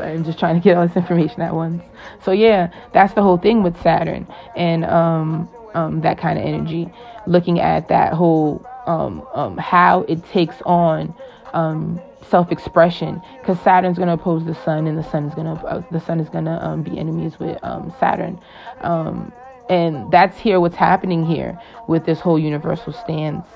I'm 0.00 0.24
just 0.24 0.38
trying 0.38 0.54
to 0.54 0.60
get 0.60 0.76
all 0.76 0.86
this 0.86 0.96
information 0.96 1.42
at 1.42 1.54
once. 1.54 1.82
So 2.24 2.32
yeah, 2.32 2.72
that's 2.92 3.14
the 3.14 3.22
whole 3.22 3.38
thing 3.38 3.62
with 3.62 3.80
Saturn 3.82 4.26
and 4.56 4.84
um, 4.84 5.48
um, 5.74 6.00
that 6.02 6.18
kind 6.18 6.38
of 6.38 6.44
energy. 6.44 6.88
Looking 7.26 7.60
at 7.60 7.88
that 7.88 8.12
whole 8.12 8.64
um, 8.86 9.26
um, 9.34 9.58
how 9.58 10.02
it 10.08 10.24
takes 10.26 10.56
on 10.64 11.14
um, 11.52 12.00
self-expression, 12.28 13.20
because 13.40 13.60
Saturn's 13.60 13.98
going 13.98 14.08
to 14.08 14.14
oppose 14.14 14.44
the 14.44 14.54
Sun, 14.54 14.86
and 14.86 14.98
the 14.98 15.02
Sun 15.02 15.26
is 15.26 15.34
going 15.34 15.46
to 15.46 15.62
uh, 15.66 15.82
the 15.90 16.00
Sun 16.00 16.20
is 16.20 16.28
going 16.28 16.46
to 16.46 16.64
um, 16.64 16.82
be 16.82 16.98
enemies 16.98 17.38
with 17.38 17.58
Saturn. 18.00 18.40
And 19.70 20.10
that's 20.10 20.38
here 20.38 20.60
what's 20.60 20.76
happening 20.76 21.26
here 21.26 21.60
with 21.88 22.06
this 22.06 22.20
whole 22.20 22.38
universal 22.38 22.92
stance. 22.94 23.46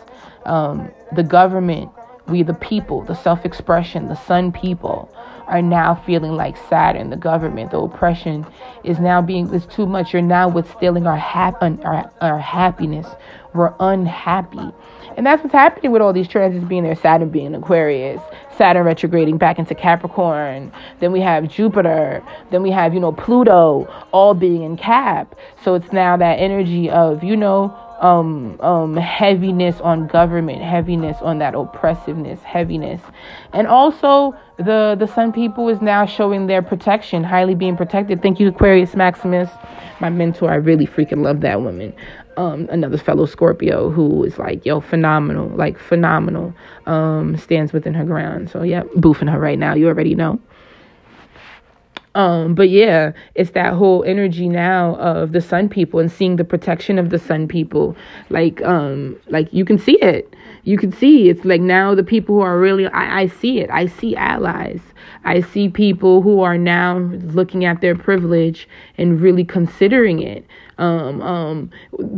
The 0.44 1.22
government, 1.26 1.90
we 2.28 2.42
the 2.42 2.54
people, 2.54 3.02
the 3.02 3.14
self-expression, 3.14 4.08
the 4.08 4.16
Sun 4.16 4.52
people 4.52 5.08
are 5.46 5.62
now 5.62 5.94
feeling 5.94 6.32
like 6.32 6.56
Saturn, 6.68 7.10
the 7.10 7.16
government, 7.16 7.70
the 7.70 7.78
oppression 7.78 8.46
is 8.84 8.98
now 8.98 9.20
being 9.22 9.52
is 9.52 9.66
too 9.66 9.86
much. 9.86 10.12
You're 10.12 10.22
now 10.22 10.50
withstilling 10.50 11.06
our, 11.06 11.16
hap- 11.16 11.62
our, 11.62 12.10
our 12.20 12.38
happiness. 12.38 13.06
We're 13.54 13.74
unhappy. 13.80 14.72
And 15.16 15.26
that's 15.26 15.42
what's 15.42 15.52
happening 15.52 15.92
with 15.92 16.00
all 16.00 16.12
these 16.12 16.28
transits 16.28 16.64
being 16.64 16.84
there, 16.84 16.94
Saturn 16.94 17.28
being 17.28 17.54
Aquarius, 17.54 18.20
Saturn 18.56 18.86
retrograding 18.86 19.36
back 19.36 19.58
into 19.58 19.74
Capricorn. 19.74 20.72
Then 21.00 21.12
we 21.12 21.20
have 21.20 21.48
Jupiter. 21.48 22.22
Then 22.50 22.62
we 22.62 22.70
have, 22.70 22.94
you 22.94 23.00
know, 23.00 23.12
Pluto 23.12 23.86
all 24.12 24.32
being 24.34 24.62
in 24.62 24.76
Cap. 24.76 25.34
So 25.62 25.74
it's 25.74 25.92
now 25.92 26.16
that 26.16 26.38
energy 26.38 26.88
of, 26.88 27.22
you 27.22 27.36
know, 27.36 27.76
um, 28.02 28.60
um, 28.60 28.96
heaviness 28.96 29.80
on 29.80 30.08
government, 30.08 30.60
heaviness 30.60 31.16
on 31.22 31.38
that 31.38 31.54
oppressiveness, 31.54 32.42
heaviness, 32.42 33.00
and 33.52 33.66
also 33.66 34.34
the 34.58 34.96
the 34.98 35.06
Sun 35.06 35.32
people 35.32 35.68
is 35.68 35.80
now 35.80 36.04
showing 36.04 36.46
their 36.48 36.62
protection, 36.62 37.24
highly 37.24 37.54
being 37.54 37.76
protected. 37.76 38.20
Thank 38.20 38.40
you, 38.40 38.48
Aquarius 38.48 38.94
Maximus, 38.96 39.48
my 40.00 40.10
mentor. 40.10 40.50
I 40.50 40.56
really 40.56 40.86
freaking 40.86 41.22
love 41.22 41.40
that 41.40 41.62
woman. 41.62 41.94
Um, 42.36 42.66
another 42.70 42.98
fellow 42.98 43.26
Scorpio 43.26 43.90
who 43.90 44.24
is 44.24 44.38
like, 44.38 44.64
yo, 44.66 44.80
phenomenal, 44.80 45.48
like 45.50 45.78
phenomenal. 45.78 46.54
Um, 46.86 47.36
stands 47.36 47.72
within 47.72 47.94
her 47.94 48.04
ground. 48.04 48.50
So 48.50 48.62
yeah, 48.62 48.82
boofing 48.96 49.30
her 49.30 49.38
right 49.38 49.58
now. 49.58 49.74
You 49.74 49.86
already 49.88 50.14
know. 50.14 50.40
Um, 52.14 52.54
but 52.54 52.68
yeah, 52.68 53.12
it's 53.34 53.52
that 53.52 53.72
whole 53.72 54.04
energy 54.04 54.48
now 54.48 54.96
of 54.96 55.32
the 55.32 55.40
sun 55.40 55.68
people 55.68 55.98
and 55.98 56.12
seeing 56.12 56.36
the 56.36 56.44
protection 56.44 56.98
of 56.98 57.10
the 57.10 57.18
sun 57.18 57.48
people. 57.48 57.96
Like, 58.28 58.60
um, 58.62 59.18
like 59.28 59.52
you 59.52 59.64
can 59.64 59.78
see 59.78 59.98
it. 60.02 60.34
You 60.64 60.78
can 60.78 60.92
see 60.92 61.28
it's 61.28 61.44
like 61.44 61.60
now 61.60 61.94
the 61.94 62.04
people 62.04 62.36
who 62.36 62.40
are 62.42 62.58
really 62.58 62.86
I, 62.88 63.22
I 63.22 63.26
see 63.26 63.60
it. 63.60 63.70
I 63.70 63.86
see 63.86 64.14
allies. 64.14 64.80
I 65.24 65.40
see 65.40 65.68
people 65.68 66.22
who 66.22 66.40
are 66.40 66.58
now 66.58 66.98
looking 66.98 67.64
at 67.64 67.80
their 67.80 67.96
privilege 67.96 68.68
and 68.98 69.20
really 69.20 69.44
considering 69.44 70.20
it 70.20 70.44
um, 70.82 71.22
um, 71.22 71.70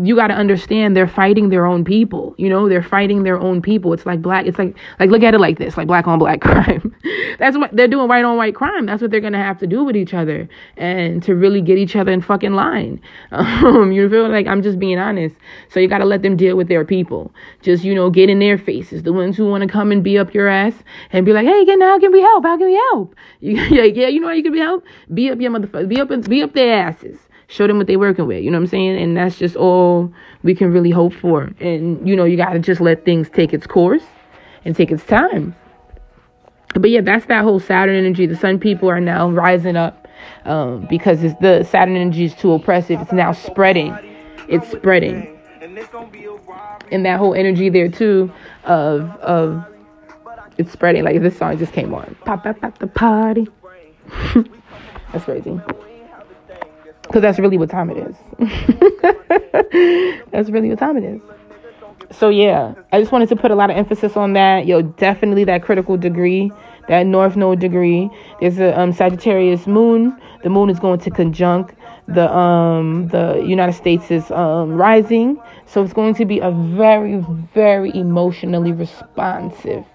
you 0.02 0.16
got 0.16 0.28
to 0.28 0.34
understand 0.34 0.96
they're 0.96 1.06
fighting 1.06 1.50
their 1.50 1.66
own 1.66 1.84
people. 1.84 2.34
You 2.38 2.48
know, 2.48 2.66
they're 2.66 2.82
fighting 2.82 3.22
their 3.22 3.38
own 3.38 3.60
people. 3.60 3.92
It's 3.92 4.06
like 4.06 4.22
black. 4.22 4.46
It's 4.46 4.58
like 4.58 4.74
like 4.98 5.10
look 5.10 5.22
at 5.22 5.34
it 5.34 5.38
like 5.38 5.58
this, 5.58 5.76
like 5.76 5.86
black 5.86 6.06
on 6.06 6.18
black 6.18 6.40
crime. 6.40 6.96
That's 7.38 7.58
what 7.58 7.76
they're 7.76 7.88
doing. 7.88 8.08
White 8.08 8.24
on 8.24 8.38
white 8.38 8.54
crime. 8.54 8.86
That's 8.86 9.02
what 9.02 9.10
they're 9.10 9.20
gonna 9.20 9.42
have 9.42 9.58
to 9.58 9.66
do 9.66 9.84
with 9.84 9.96
each 9.96 10.14
other 10.14 10.48
and 10.78 11.22
to 11.24 11.34
really 11.34 11.60
get 11.60 11.76
each 11.76 11.94
other 11.94 12.10
in 12.10 12.22
fucking 12.22 12.54
line. 12.54 13.00
Um, 13.64 13.92
you 13.92 14.08
feel 14.08 14.28
like 14.28 14.46
I'm 14.46 14.62
just 14.62 14.78
being 14.78 14.98
honest. 14.98 15.34
So 15.68 15.80
you 15.80 15.88
got 15.88 15.98
to 15.98 16.04
let 16.04 16.22
them 16.22 16.36
deal 16.36 16.56
with 16.56 16.68
their 16.68 16.84
people. 16.84 17.32
Just 17.62 17.84
you 17.84 17.94
know, 17.94 18.10
get 18.10 18.28
in 18.28 18.38
their 18.38 18.58
faces. 18.58 19.02
The 19.02 19.12
ones 19.12 19.36
who 19.36 19.48
want 19.48 19.62
to 19.62 19.68
come 19.68 19.90
and 19.90 20.02
be 20.02 20.18
up 20.18 20.34
your 20.34 20.48
ass 20.48 20.74
and 21.10 21.24
be 21.26 21.32
like, 21.32 21.46
hey, 21.46 21.62
again, 21.62 21.80
how 21.80 21.98
can 21.98 22.12
we 22.12 22.20
help? 22.20 22.44
How 22.44 22.56
can 22.56 22.66
we 22.66 22.74
help? 22.92 23.14
You, 23.40 23.56
like, 23.56 23.94
yeah, 23.96 24.08
you 24.08 24.20
know 24.20 24.28
how 24.28 24.32
you 24.32 24.42
can 24.42 24.52
be 24.52 24.58
help? 24.58 24.84
Be 25.12 25.30
up 25.30 25.40
your 25.40 25.50
motherfucker. 25.50 25.88
Be 25.88 26.00
up 26.00 26.10
and 26.10 26.26
be 26.28 26.42
up 26.42 26.54
their 26.54 26.78
asses 26.78 27.18
show 27.54 27.68
them 27.68 27.78
what 27.78 27.86
they're 27.86 27.98
working 27.98 28.26
with. 28.26 28.42
You 28.42 28.50
know 28.50 28.58
what 28.58 28.64
I'm 28.64 28.68
saying? 28.68 28.98
And 29.00 29.16
that's 29.16 29.38
just 29.38 29.54
all 29.54 30.12
we 30.42 30.54
can 30.54 30.72
really 30.72 30.90
hope 30.90 31.14
for. 31.14 31.50
And 31.60 32.06
you 32.06 32.16
know, 32.16 32.24
you 32.24 32.36
gotta 32.36 32.58
just 32.58 32.80
let 32.80 33.04
things 33.04 33.30
take 33.30 33.52
its 33.54 33.66
course 33.66 34.02
and 34.64 34.74
take 34.74 34.90
its 34.90 35.04
time. 35.04 35.54
But 36.74 36.90
yeah, 36.90 37.00
that's 37.00 37.26
that 37.26 37.44
whole 37.44 37.60
Saturn 37.60 37.94
energy. 37.94 38.26
The 38.26 38.36
Sun 38.36 38.58
people 38.58 38.90
are 38.90 39.00
now 39.00 39.30
rising 39.30 39.76
up 39.76 40.08
um, 40.44 40.86
because 40.90 41.22
it's 41.22 41.38
the 41.40 41.62
Saturn 41.62 41.96
energy 41.96 42.24
is 42.24 42.34
too 42.34 42.52
oppressive. 42.52 43.00
It's 43.00 43.12
now 43.12 43.30
spreading. 43.30 43.96
It's 44.48 44.68
spreading. 44.72 45.30
And 46.90 47.06
that 47.06 47.18
whole 47.18 47.34
energy 47.34 47.70
there 47.70 47.88
too 47.88 48.32
of 48.64 49.08
of 49.20 49.64
it's 50.58 50.72
spreading. 50.72 51.04
Like 51.04 51.22
this 51.22 51.38
song 51.38 51.56
just 51.56 51.72
came 51.72 51.94
on. 51.94 52.16
Pop 52.24 52.44
up 52.46 52.62
at 52.64 52.80
the 52.80 52.88
party. 52.88 53.46
that's 55.12 55.24
crazy. 55.24 55.60
Because 57.14 57.22
that's 57.22 57.38
really 57.38 57.58
what 57.58 57.70
time 57.70 57.90
it 57.90 57.96
is. 57.96 58.16
that's 60.32 60.50
really 60.50 60.68
what 60.68 60.80
time 60.80 60.96
it 60.96 61.04
is. 61.04 61.20
So, 62.10 62.28
yeah, 62.28 62.74
I 62.90 62.98
just 62.98 63.12
wanted 63.12 63.28
to 63.28 63.36
put 63.36 63.52
a 63.52 63.54
lot 63.54 63.70
of 63.70 63.76
emphasis 63.76 64.16
on 64.16 64.32
that. 64.32 64.66
Yo, 64.66 64.82
definitely 64.82 65.44
that 65.44 65.62
critical 65.62 65.96
degree, 65.96 66.50
that 66.88 67.06
North 67.06 67.36
Node 67.36 67.60
degree. 67.60 68.10
There's 68.40 68.58
a 68.58 68.76
um, 68.76 68.92
Sagittarius 68.92 69.68
moon. 69.68 70.20
The 70.42 70.50
moon 70.50 70.70
is 70.70 70.80
going 70.80 70.98
to 70.98 71.10
conjunct 71.12 71.76
the 72.08 72.30
um 72.36 73.08
the 73.08 73.42
United 73.46 73.72
States 73.72 74.10
is 74.10 74.30
um 74.30 74.74
rising 74.74 75.40
so 75.64 75.82
it's 75.82 75.94
going 75.94 76.14
to 76.14 76.26
be 76.26 76.38
a 76.38 76.50
very 76.50 77.24
very 77.54 77.90
emotionally 77.96 78.72
responsive 78.72 79.86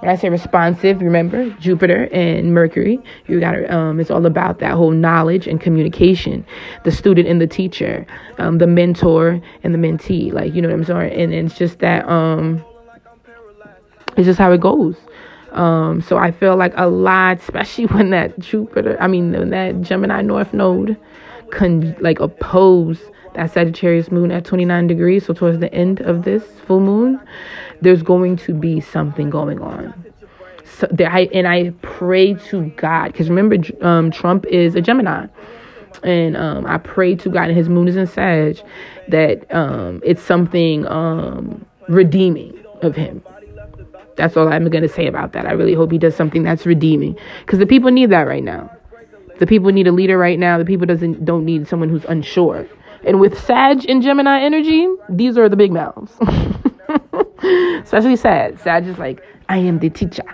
when 0.00 0.10
I 0.10 0.16
say 0.16 0.28
responsive, 0.28 1.00
remember 1.00 1.50
Jupiter 1.58 2.08
and 2.12 2.54
Mercury. 2.54 3.00
You 3.26 3.40
got. 3.40 3.68
Um, 3.70 3.98
it's 3.98 4.10
all 4.10 4.24
about 4.26 4.60
that 4.60 4.72
whole 4.72 4.92
knowledge 4.92 5.46
and 5.46 5.60
communication. 5.60 6.46
The 6.84 6.92
student 6.92 7.28
and 7.28 7.40
the 7.40 7.46
teacher, 7.46 8.06
um, 8.38 8.58
the 8.58 8.66
mentor 8.66 9.40
and 9.64 9.74
the 9.74 9.78
mentee. 9.78 10.32
Like 10.32 10.54
you 10.54 10.62
know 10.62 10.68
what 10.68 10.74
I'm 10.74 10.84
saying. 10.84 11.12
And, 11.12 11.32
and 11.32 11.46
it's 11.46 11.58
just 11.58 11.80
that. 11.80 12.08
Um, 12.08 12.64
it's 14.16 14.26
just 14.26 14.38
how 14.38 14.52
it 14.52 14.60
goes. 14.60 14.96
Um, 15.52 16.02
so 16.02 16.16
I 16.16 16.30
feel 16.30 16.56
like 16.56 16.72
a 16.76 16.88
lot, 16.88 17.38
especially 17.40 17.86
when 17.86 18.10
that 18.10 18.38
Jupiter, 18.38 18.96
I 19.00 19.06
mean, 19.06 19.32
when 19.32 19.50
that 19.50 19.80
Gemini 19.80 20.22
North 20.22 20.52
Node, 20.52 20.96
can 21.50 21.96
like 22.00 22.20
oppose 22.20 22.98
that 23.34 23.52
Sagittarius 23.52 24.10
moon 24.10 24.32
at 24.32 24.44
29 24.44 24.86
degrees. 24.86 25.26
So 25.26 25.34
towards 25.34 25.58
the 25.58 25.72
end 25.72 26.00
of 26.00 26.24
this 26.24 26.42
full 26.66 26.80
moon, 26.80 27.20
there's 27.80 28.02
going 28.02 28.36
to 28.38 28.54
be 28.54 28.80
something 28.80 29.30
going 29.30 29.60
on. 29.60 29.94
So 30.64 30.86
there, 30.90 31.10
I, 31.10 31.28
and 31.32 31.48
I 31.48 31.70
pray 31.82 32.34
to 32.34 32.70
God 32.76 33.12
because 33.12 33.28
remember, 33.28 33.56
um, 33.84 34.10
Trump 34.10 34.44
is 34.46 34.74
a 34.74 34.80
Gemini, 34.80 35.26
and 36.02 36.36
um, 36.36 36.66
I 36.66 36.78
pray 36.78 37.14
to 37.16 37.28
God, 37.28 37.48
and 37.48 37.56
his 37.56 37.68
moon 37.68 37.88
is 37.88 37.96
in 37.96 38.06
Sag, 38.06 38.60
that 39.08 39.52
um, 39.54 40.00
it's 40.04 40.22
something 40.22 40.86
um, 40.86 41.64
redeeming 41.88 42.54
of 42.82 42.94
him. 42.94 43.22
That's 44.16 44.36
all 44.36 44.52
I'm 44.52 44.68
to 44.68 44.88
say 44.88 45.06
about 45.06 45.32
that. 45.32 45.46
I 45.46 45.52
really 45.52 45.74
hope 45.74 45.92
he 45.92 45.98
does 45.98 46.14
something 46.14 46.42
that's 46.42 46.66
redeeming 46.66 47.16
because 47.40 47.60
the 47.60 47.66
people 47.66 47.90
need 47.90 48.10
that 48.10 48.26
right 48.26 48.42
now. 48.42 48.70
The 49.38 49.46
people 49.46 49.70
need 49.70 49.86
a 49.86 49.92
leader 49.92 50.18
right 50.18 50.38
now. 50.38 50.58
The 50.58 50.64
people 50.64 50.86
doesn't 50.86 51.24
don't 51.24 51.44
need 51.44 51.68
someone 51.68 51.88
who's 51.88 52.04
unsure 52.06 52.66
And 53.04 53.20
with 53.20 53.38
Sag 53.38 53.88
and 53.88 54.02
Gemini 54.02 54.40
energy, 54.40 54.88
these 55.08 55.38
are 55.38 55.48
the 55.48 55.56
big 55.56 55.72
mouths. 55.72 56.12
Especially 57.82 58.16
Sag. 58.16 58.58
Sag 58.58 58.86
is 58.86 58.98
like, 58.98 59.22
I 59.48 59.58
am 59.58 59.78
the 59.78 59.90
teacher. 59.90 60.24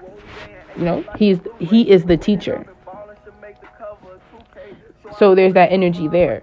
You 0.77 0.85
know, 0.85 1.05
he's 1.17 1.39
he 1.59 1.89
is 1.89 2.05
the 2.05 2.17
teacher. 2.17 2.67
So 5.19 5.35
there's 5.35 5.55
that 5.55 5.71
energy 5.71 6.09
there. 6.09 6.43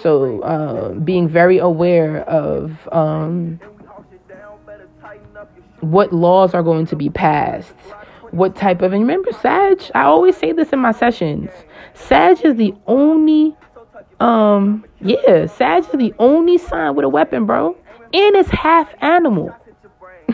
So 0.00 0.40
uh, 0.42 0.92
being 0.92 1.28
very 1.28 1.58
aware 1.58 2.20
of 2.28 2.88
um, 2.92 3.58
what 5.80 6.12
laws 6.12 6.54
are 6.54 6.62
going 6.62 6.86
to 6.86 6.96
be 6.96 7.08
passed, 7.08 7.74
what 8.30 8.54
type 8.54 8.82
of 8.82 8.92
and 8.92 9.02
remember 9.02 9.32
Sag. 9.32 9.82
I 9.94 10.02
always 10.02 10.36
say 10.36 10.52
this 10.52 10.72
in 10.72 10.78
my 10.78 10.92
sessions. 10.92 11.50
Sag 12.06 12.44
is 12.44 12.56
the 12.56 12.74
only 12.86 13.56
um 14.20 14.84
yeah, 15.00 15.46
Sag 15.46 15.84
is 15.84 15.90
the 15.92 16.14
only 16.18 16.58
sign 16.58 16.94
with 16.94 17.04
a 17.04 17.08
weapon, 17.08 17.46
bro. 17.46 17.76
And 18.12 18.36
it's 18.36 18.48
half 18.48 18.92
animal. 19.00 19.54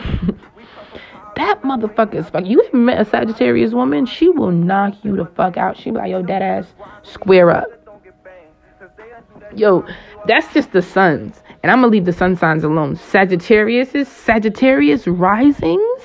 that 1.35 1.61
motherfucker 1.63 2.15
is 2.15 2.29
fuck. 2.29 2.45
You 2.45 2.63
ever 2.63 2.77
met 2.77 3.01
a 3.01 3.05
Sagittarius 3.05 3.73
woman? 3.73 4.05
She 4.05 4.29
will 4.29 4.51
knock 4.51 4.95
you 5.03 5.15
the 5.15 5.25
fuck 5.25 5.57
out. 5.57 5.77
She 5.77 5.91
be 5.91 5.97
like, 5.97 6.11
yo, 6.11 6.21
dead 6.21 6.41
ass, 6.41 6.65
square 7.03 7.51
up. 7.51 7.67
Yo, 9.53 9.85
that's 10.25 10.53
just 10.53 10.71
the 10.71 10.81
suns. 10.81 11.41
And 11.63 11.71
I'm 11.71 11.79
gonna 11.79 11.87
leave 11.87 12.05
the 12.05 12.13
sun 12.13 12.35
signs 12.35 12.63
alone. 12.63 12.95
Sagittarius 12.95 13.95
is 13.95 14.07
Sagittarius 14.07 15.07
risings, 15.07 16.01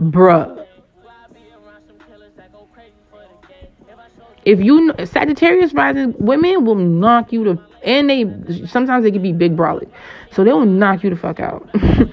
bruh. 0.00 0.65
If 4.46 4.60
you 4.60 4.94
Sagittarius 5.04 5.74
rising 5.74 6.14
women 6.18 6.64
will 6.64 6.76
knock 6.76 7.32
you 7.32 7.42
to, 7.44 7.60
and 7.82 8.08
they 8.08 8.24
sometimes 8.66 9.02
they 9.02 9.10
can 9.10 9.20
be 9.20 9.32
big 9.32 9.56
brolic, 9.56 9.90
so 10.30 10.44
they 10.44 10.52
will 10.52 10.64
knock 10.64 11.02
you 11.02 11.10
the 11.10 11.16
fuck 11.16 11.40
out. 11.40 11.68
so 11.74 12.08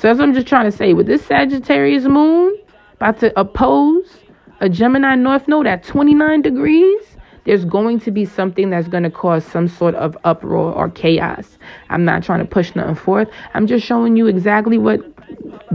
that's 0.00 0.18
what 0.18 0.20
I'm 0.20 0.32
just 0.32 0.46
trying 0.46 0.70
to 0.70 0.76
say. 0.76 0.94
With 0.94 1.08
this 1.08 1.26
Sagittarius 1.26 2.04
moon 2.04 2.56
about 2.94 3.18
to 3.18 3.38
oppose 3.38 4.18
a 4.60 4.68
Gemini 4.68 5.16
North 5.16 5.48
Node 5.48 5.66
at 5.66 5.82
29 5.82 6.42
degrees, 6.42 7.16
there's 7.46 7.64
going 7.64 7.98
to 8.00 8.12
be 8.12 8.24
something 8.24 8.70
that's 8.70 8.86
going 8.86 9.02
to 9.02 9.10
cause 9.10 9.44
some 9.44 9.66
sort 9.66 9.96
of 9.96 10.16
uproar 10.22 10.72
or 10.72 10.88
chaos. 10.88 11.58
I'm 11.88 12.04
not 12.04 12.22
trying 12.22 12.38
to 12.38 12.46
push 12.46 12.76
nothing 12.76 12.94
forth. 12.94 13.28
I'm 13.54 13.66
just 13.66 13.84
showing 13.84 14.16
you 14.16 14.28
exactly 14.28 14.78
what. 14.78 15.00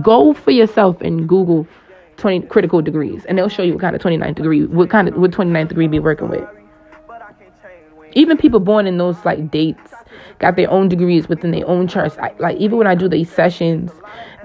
Go 0.02 0.34
for 0.34 0.52
yourself 0.52 1.02
and 1.02 1.28
Google 1.28 1.68
20 2.22 2.42
critical 2.48 2.82
degrees 2.82 3.26
and 3.26 3.38
they'll 3.38 3.50
show 3.50 3.64
you 3.64 3.74
what 3.74 3.82
kind 3.82 3.96
of 3.96 4.02
29th 4.02 4.36
degree 4.36 4.66
what 4.66 4.90
kind 4.90 5.08
of 5.08 5.16
what 5.16 5.32
29th 5.32 5.70
degree 5.70 5.88
be 5.88 6.00
working 6.00 6.30
with. 6.30 6.48
Even 8.14 8.38
people 8.38 8.60
born 8.60 8.88
in 8.88 8.98
those 8.98 9.18
like 9.26 9.50
dates 9.50 9.92
got 10.40 10.56
their 10.56 10.70
own 10.70 10.88
degrees 10.88 11.28
within 11.28 11.52
their 11.52 11.68
own 11.68 11.88
charts. 11.88 12.18
I, 12.20 12.34
like 12.40 12.58
even 12.58 12.78
when 12.78 12.88
i 12.88 12.96
do 12.96 13.10
these 13.10 13.32
sessions 13.32 13.92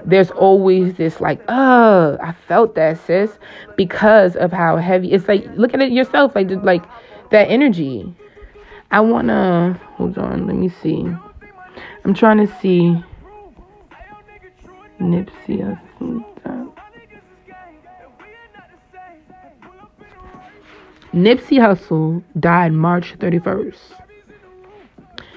there's 0.05 0.31
always 0.31 0.95
this 0.95 1.19
like 1.21 1.39
oh 1.47 2.17
i 2.21 2.31
felt 2.47 2.75
that 2.75 2.99
sis 3.05 3.37
because 3.75 4.35
of 4.35 4.51
how 4.51 4.77
heavy 4.77 5.11
it's 5.11 5.27
like 5.27 5.45
look 5.55 5.73
at 5.73 5.81
it 5.81 5.91
yourself 5.91 6.35
like 6.35 6.49
like 6.63 6.83
that 7.29 7.49
energy. 7.49 8.15
I 8.89 9.01
want 9.01 9.27
to 9.27 9.79
hold 9.95 10.17
on 10.17 10.47
let 10.47 10.55
me 10.55 10.69
see. 10.69 11.05
I'm 12.03 12.13
trying 12.13 12.37
to 12.45 12.59
see. 12.59 13.03
Nipsey 14.99 15.77
Nipsey 21.13 21.57
Hussle 21.57 22.21
died 22.39 22.73
March 22.73 23.17
31st. 23.19 23.77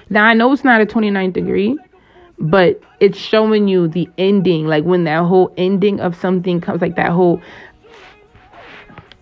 Now, 0.08 0.24
I 0.24 0.34
know 0.34 0.52
it's 0.52 0.64
not 0.64 0.80
a 0.80 0.86
29th 0.86 1.32
degree, 1.32 1.78
but 2.38 2.80
it's 2.98 3.16
showing 3.16 3.68
you 3.68 3.86
the 3.86 4.08
ending. 4.18 4.66
Like 4.66 4.84
when 4.84 5.04
that 5.04 5.24
whole 5.24 5.52
ending 5.56 6.00
of 6.00 6.16
something 6.16 6.60
comes, 6.60 6.82
like 6.82 6.96
that 6.96 7.10
whole, 7.10 7.40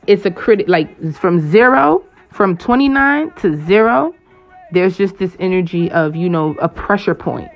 it's 0.06 0.24
a 0.24 0.30
critic, 0.30 0.68
like 0.68 1.14
from 1.14 1.50
zero, 1.50 2.02
from 2.32 2.56
29 2.56 3.30
to 3.32 3.56
zero, 3.66 4.14
there's 4.72 4.96
just 4.96 5.18
this 5.18 5.36
energy 5.38 5.90
of, 5.90 6.16
you 6.16 6.28
know, 6.28 6.56
a 6.60 6.68
pressure 6.68 7.14
point. 7.14 7.50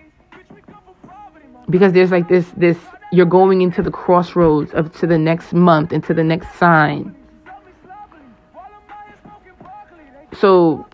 Because 1.71 1.95
there's 1.95 2.11
like 2.11 2.29
this, 2.29 2.51
this, 2.57 2.79
you're 3.11 3.25
going 3.25 3.63
into 3.63 3.83
the 3.83 3.91
crossroads 3.91 4.73
of 4.73 4.95
to 4.99 5.07
the 5.07 5.19
next 5.19 5.55
month, 5.55 5.93
into 5.93 6.13
the 6.13 6.25
next 6.25 6.55
sign 6.59 7.15
so 10.39 10.87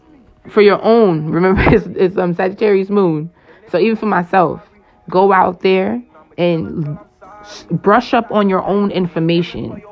for 0.49 0.63
your 0.63 0.83
own, 0.83 1.27
remember 1.31 1.63
it's, 1.63 1.87
it's 1.87 2.17
um 2.17 2.35
Sagittarius 2.35 2.91
moon. 2.91 3.31
So 3.71 3.79
even 3.79 3.97
for 3.97 4.07
myself, 4.07 4.63
go 5.11 5.33
out 5.33 5.61
there 5.61 6.03
and 6.39 6.99
brush 7.71 8.15
up 8.15 8.31
on 8.31 8.49
your 8.49 8.63
own 8.65 8.91
information. 8.91 9.83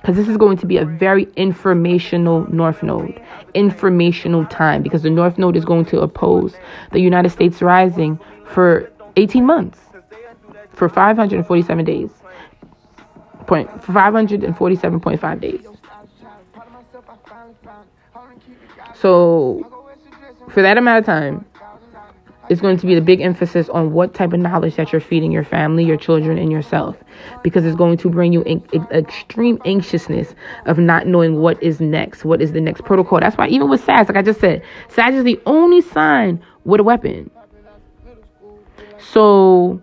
Because 0.00 0.16
this 0.16 0.28
is 0.28 0.38
going 0.38 0.56
to 0.58 0.66
be 0.66 0.78
a 0.78 0.84
very 0.84 1.24
informational 1.36 2.50
North 2.50 2.82
Node, 2.82 3.20
informational 3.52 4.46
time. 4.46 4.82
Because 4.82 5.02
the 5.02 5.10
North 5.10 5.36
Node 5.36 5.56
is 5.56 5.64
going 5.64 5.84
to 5.86 6.00
oppose 6.00 6.54
the 6.92 7.00
United 7.00 7.30
States 7.30 7.60
rising 7.60 8.18
for 8.46 8.90
18 9.16 9.44
months, 9.44 9.78
for 10.72 10.88
547 10.88 11.84
days, 11.84 12.10
point 13.46 13.68
547.5 13.82 15.40
days. 15.40 15.69
So, 19.00 19.66
for 20.50 20.62
that 20.62 20.76
amount 20.76 20.98
of 20.98 21.06
time, 21.06 21.46
it's 22.50 22.60
going 22.60 22.76
to 22.78 22.86
be 22.86 22.96
the 22.96 23.00
big 23.00 23.20
emphasis 23.20 23.68
on 23.68 23.92
what 23.92 24.12
type 24.12 24.32
of 24.32 24.40
knowledge 24.40 24.74
that 24.74 24.90
you're 24.92 25.00
feeding 25.00 25.30
your 25.30 25.44
family, 25.44 25.84
your 25.84 25.96
children, 25.96 26.36
and 26.36 26.50
yourself, 26.50 26.96
because 27.42 27.64
it's 27.64 27.76
going 27.76 27.96
to 27.98 28.10
bring 28.10 28.32
you 28.32 28.42
in, 28.42 28.62
extreme 28.90 29.58
anxiousness 29.64 30.34
of 30.66 30.78
not 30.78 31.06
knowing 31.06 31.38
what 31.40 31.62
is 31.62 31.80
next, 31.80 32.24
what 32.24 32.42
is 32.42 32.52
the 32.52 32.60
next 32.60 32.84
protocol. 32.84 33.20
That's 33.20 33.36
why 33.36 33.46
even 33.48 33.70
with 33.70 33.82
SAG, 33.84 34.08
like 34.08 34.16
I 34.16 34.22
just 34.22 34.40
said, 34.40 34.62
SAG 34.88 35.14
is 35.14 35.24
the 35.24 35.40
only 35.46 35.80
sign 35.80 36.44
with 36.64 36.80
a 36.80 36.84
weapon. 36.84 37.30
So, 38.98 39.80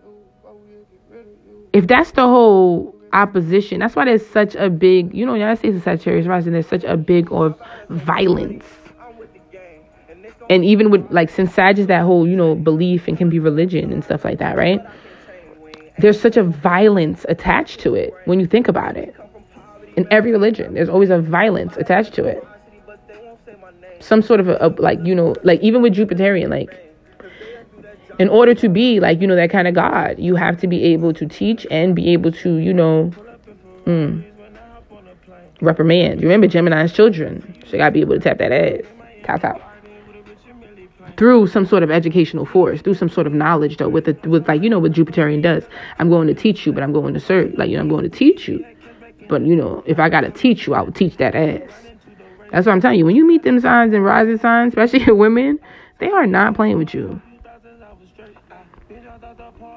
if 1.72 1.88
that's 1.88 2.12
the 2.12 2.28
whole 2.28 2.94
opposition, 3.14 3.80
that's 3.80 3.96
why 3.96 4.06
there's 4.06 4.28
such 4.28 4.56
a 4.56 4.70
big, 4.70 5.16
you 5.16 5.26
know, 5.26 5.34
United 5.34 5.58
States 5.60 5.78
is 5.78 5.84
Sagittarius 5.84 6.28
rising. 6.28 6.52
There's 6.52 6.68
such 6.68 6.84
a 6.84 6.98
big 6.98 7.32
of 7.32 7.58
violence 7.90 8.66
and 10.50 10.64
even 10.64 10.90
with 10.90 11.06
like 11.12 11.30
since 11.30 11.54
Sag 11.54 11.80
is 11.80 11.88
that 11.88 12.04
whole 12.04 12.28
you 12.28 12.36
know 12.36 12.56
belief 12.56 13.08
and 13.08 13.18
can 13.18 13.30
be 13.30 13.40
religion 13.40 13.92
and 13.92 14.04
stuff 14.04 14.24
like 14.24 14.40
that, 14.40 14.58
right? 14.58 14.80
There's 16.00 16.20
such 16.20 16.38
a 16.38 16.44
violence 16.44 17.26
attached 17.28 17.80
to 17.82 17.96
it 17.96 18.14
when 18.26 18.40
you 18.40 18.46
think 18.46 18.68
about 18.68 18.98
it. 18.98 19.16
In 19.96 20.08
every 20.12 20.32
religion, 20.32 20.76
there's 20.76 20.90
always 20.90 21.10
a 21.10 21.20
violence 21.20 21.76
attached 21.76 22.14
to 22.16 22.26
it. 22.26 22.46
Some 24.00 24.22
sort 24.22 24.40
of 24.40 24.48
a, 24.48 24.58
a 24.62 24.70
like 24.82 25.00
you 25.04 25.16
know 25.16 25.36
like 25.44 25.60
even 25.62 25.82
with 25.82 25.96
Jupiterian 25.96 26.50
like 26.50 26.84
in 28.20 28.30
order 28.30 28.54
to 28.56 28.70
be 28.70 29.00
like 29.00 29.20
you 29.22 29.28
know 29.28 29.36
that 29.36 29.50
kind 29.50 29.68
of 29.68 29.74
God, 29.74 30.18
you 30.20 30.36
have 30.36 30.60
to 30.62 30.68
be 30.68 30.84
able 30.86 31.14
to 31.14 31.26
teach 31.26 31.66
and 31.72 31.96
be 31.96 32.14
able 32.14 32.32
to 32.32 32.58
you 32.58 32.74
know 32.74 33.12
mm, 33.86 34.24
reprimand. 35.62 36.22
You 36.22 36.28
remember 36.28 36.48
Gemini's 36.48 36.94
children? 36.94 37.56
You 37.68 37.80
gotta 37.80 37.92
be 37.92 38.02
able 38.02 38.14
to 38.14 38.20
tap 38.20 38.38
that 38.38 38.52
ass. 38.52 38.86
Tap 39.24 39.44
out 39.44 39.62
through 41.18 41.48
some 41.48 41.66
sort 41.66 41.84
of 41.84 41.92
educational 41.92 42.46
force, 42.46 42.82
through 42.82 42.94
some 42.94 43.10
sort 43.10 43.28
of 43.28 43.34
knowledge, 43.34 43.78
though, 43.78 43.90
with 43.90 44.06
the, 44.06 44.30
with 44.30 44.48
like 44.48 44.62
you 44.62 44.70
know 44.70 44.80
what 44.80 44.92
Jupiterian 44.94 45.42
does. 45.42 45.64
I'm 46.00 46.10
going 46.10 46.28
to 46.28 46.34
teach 46.34 46.66
you, 46.66 46.74
but 46.74 46.84
I'm 46.84 46.94
going 46.94 47.14
to 47.14 47.20
serve. 47.20 47.54
Like 47.58 47.70
you 47.70 47.76
know, 47.76 47.82
I'm 47.82 47.90
going 47.90 48.04
to 48.04 48.10
teach 48.10 48.48
you, 48.48 48.64
but 49.28 49.42
you 49.46 49.56
know, 49.56 49.84
if 49.86 50.00
I 50.00 50.10
gotta 50.10 50.30
teach 50.30 50.68
you, 50.68 50.74
I 50.74 50.82
will 50.82 50.94
teach 50.94 51.18
that 51.18 51.36
ass. 51.36 51.72
That's 52.52 52.66
what 52.66 52.74
I'm 52.74 52.82
telling 52.82 53.00
you. 53.00 53.06
When 53.06 53.16
you 53.16 53.28
meet 53.28 53.44
them 53.44 53.60
signs 53.60 53.94
and 53.94 54.04
rising 54.04 54.38
signs, 54.38 54.72
especially 54.72 55.04
women, 55.14 55.60
they 56.00 56.10
are 56.10 56.26
not 56.26 56.56
playing 56.56 56.78
with 56.78 56.94
you. 56.94 57.22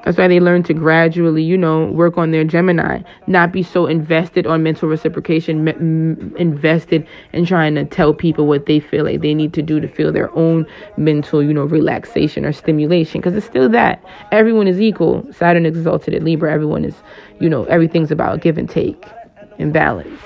That's 0.05 0.17
why 0.17 0.29
they 0.29 0.41
learn 0.41 0.63
to 0.65 0.75
gradually, 0.75 1.43
you 1.43 1.59
know, 1.59 1.87
work 1.87 2.17
on 2.17 2.31
their 2.31 2.45
Gemini, 2.45 3.03
not 3.27 3.53
be 3.53 3.63
so 3.63 3.87
invested 3.87 4.47
on 4.47 4.63
mental 4.63 4.89
reciprocation, 4.89 5.69
m- 5.69 6.35
invested 6.37 7.07
in 7.33 7.45
trying 7.45 7.75
to 7.75 7.85
tell 7.85 8.15
people 8.15 8.47
what 8.47 8.67
they 8.67 8.81
feel 8.81 9.05
like 9.05 9.21
they 9.21 9.35
need 9.35 9.53
to 9.55 9.63
do 9.63 9.79
to 9.81 9.89
feel 9.89 10.13
their 10.13 10.35
own 10.37 10.67
mental, 10.97 11.43
you 11.43 11.53
know, 11.53 11.65
relaxation 11.65 12.45
or 12.45 12.53
stimulation. 12.53 13.21
Because 13.21 13.35
it's 13.35 13.47
still 13.47 13.69
that. 13.69 14.03
Everyone 14.33 14.67
is 14.67 14.81
equal. 14.81 15.27
Saturn 15.33 15.67
exalted 15.67 16.15
at 16.15 16.23
Libra. 16.23 16.53
Everyone 16.53 16.85
is, 16.85 16.95
you 17.39 17.49
know, 17.49 17.65
everything's 17.65 18.11
about 18.11 18.41
give 18.41 18.57
and 18.59 18.69
take 18.69 19.07
and 19.59 19.73
balance. 19.73 20.21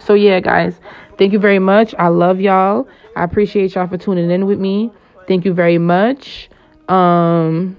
So, 0.00 0.12
yeah, 0.14 0.40
guys, 0.40 0.78
thank 1.16 1.32
you 1.32 1.38
very 1.38 1.58
much. 1.58 1.94
I 1.98 2.08
love 2.08 2.40
y'all. 2.40 2.86
I 3.16 3.24
appreciate 3.24 3.74
y'all 3.74 3.86
for 3.88 3.96
tuning 3.96 4.30
in 4.30 4.46
with 4.46 4.58
me. 4.60 4.92
Thank 5.26 5.44
you 5.44 5.52
very 5.54 5.78
much. 5.78 6.50
Um, 6.88 7.76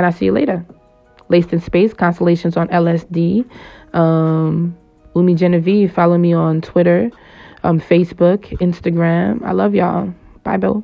and 0.00 0.06
I 0.06 0.10
see 0.10 0.24
you 0.24 0.32
later. 0.32 0.64
Laced 1.28 1.52
in 1.52 1.60
Space, 1.60 1.92
Constellations 1.92 2.56
on 2.56 2.68
LSD. 2.68 3.44
Um, 3.94 4.76
Umi 5.14 5.34
Genevieve, 5.34 5.92
follow 5.92 6.16
me 6.16 6.32
on 6.32 6.60
Twitter, 6.62 7.10
um, 7.64 7.80
Facebook, 7.80 8.46
Instagram. 8.60 9.42
I 9.44 9.52
love 9.52 9.74
y'all. 9.74 10.12
Bye, 10.42 10.56
Bill. 10.56 10.82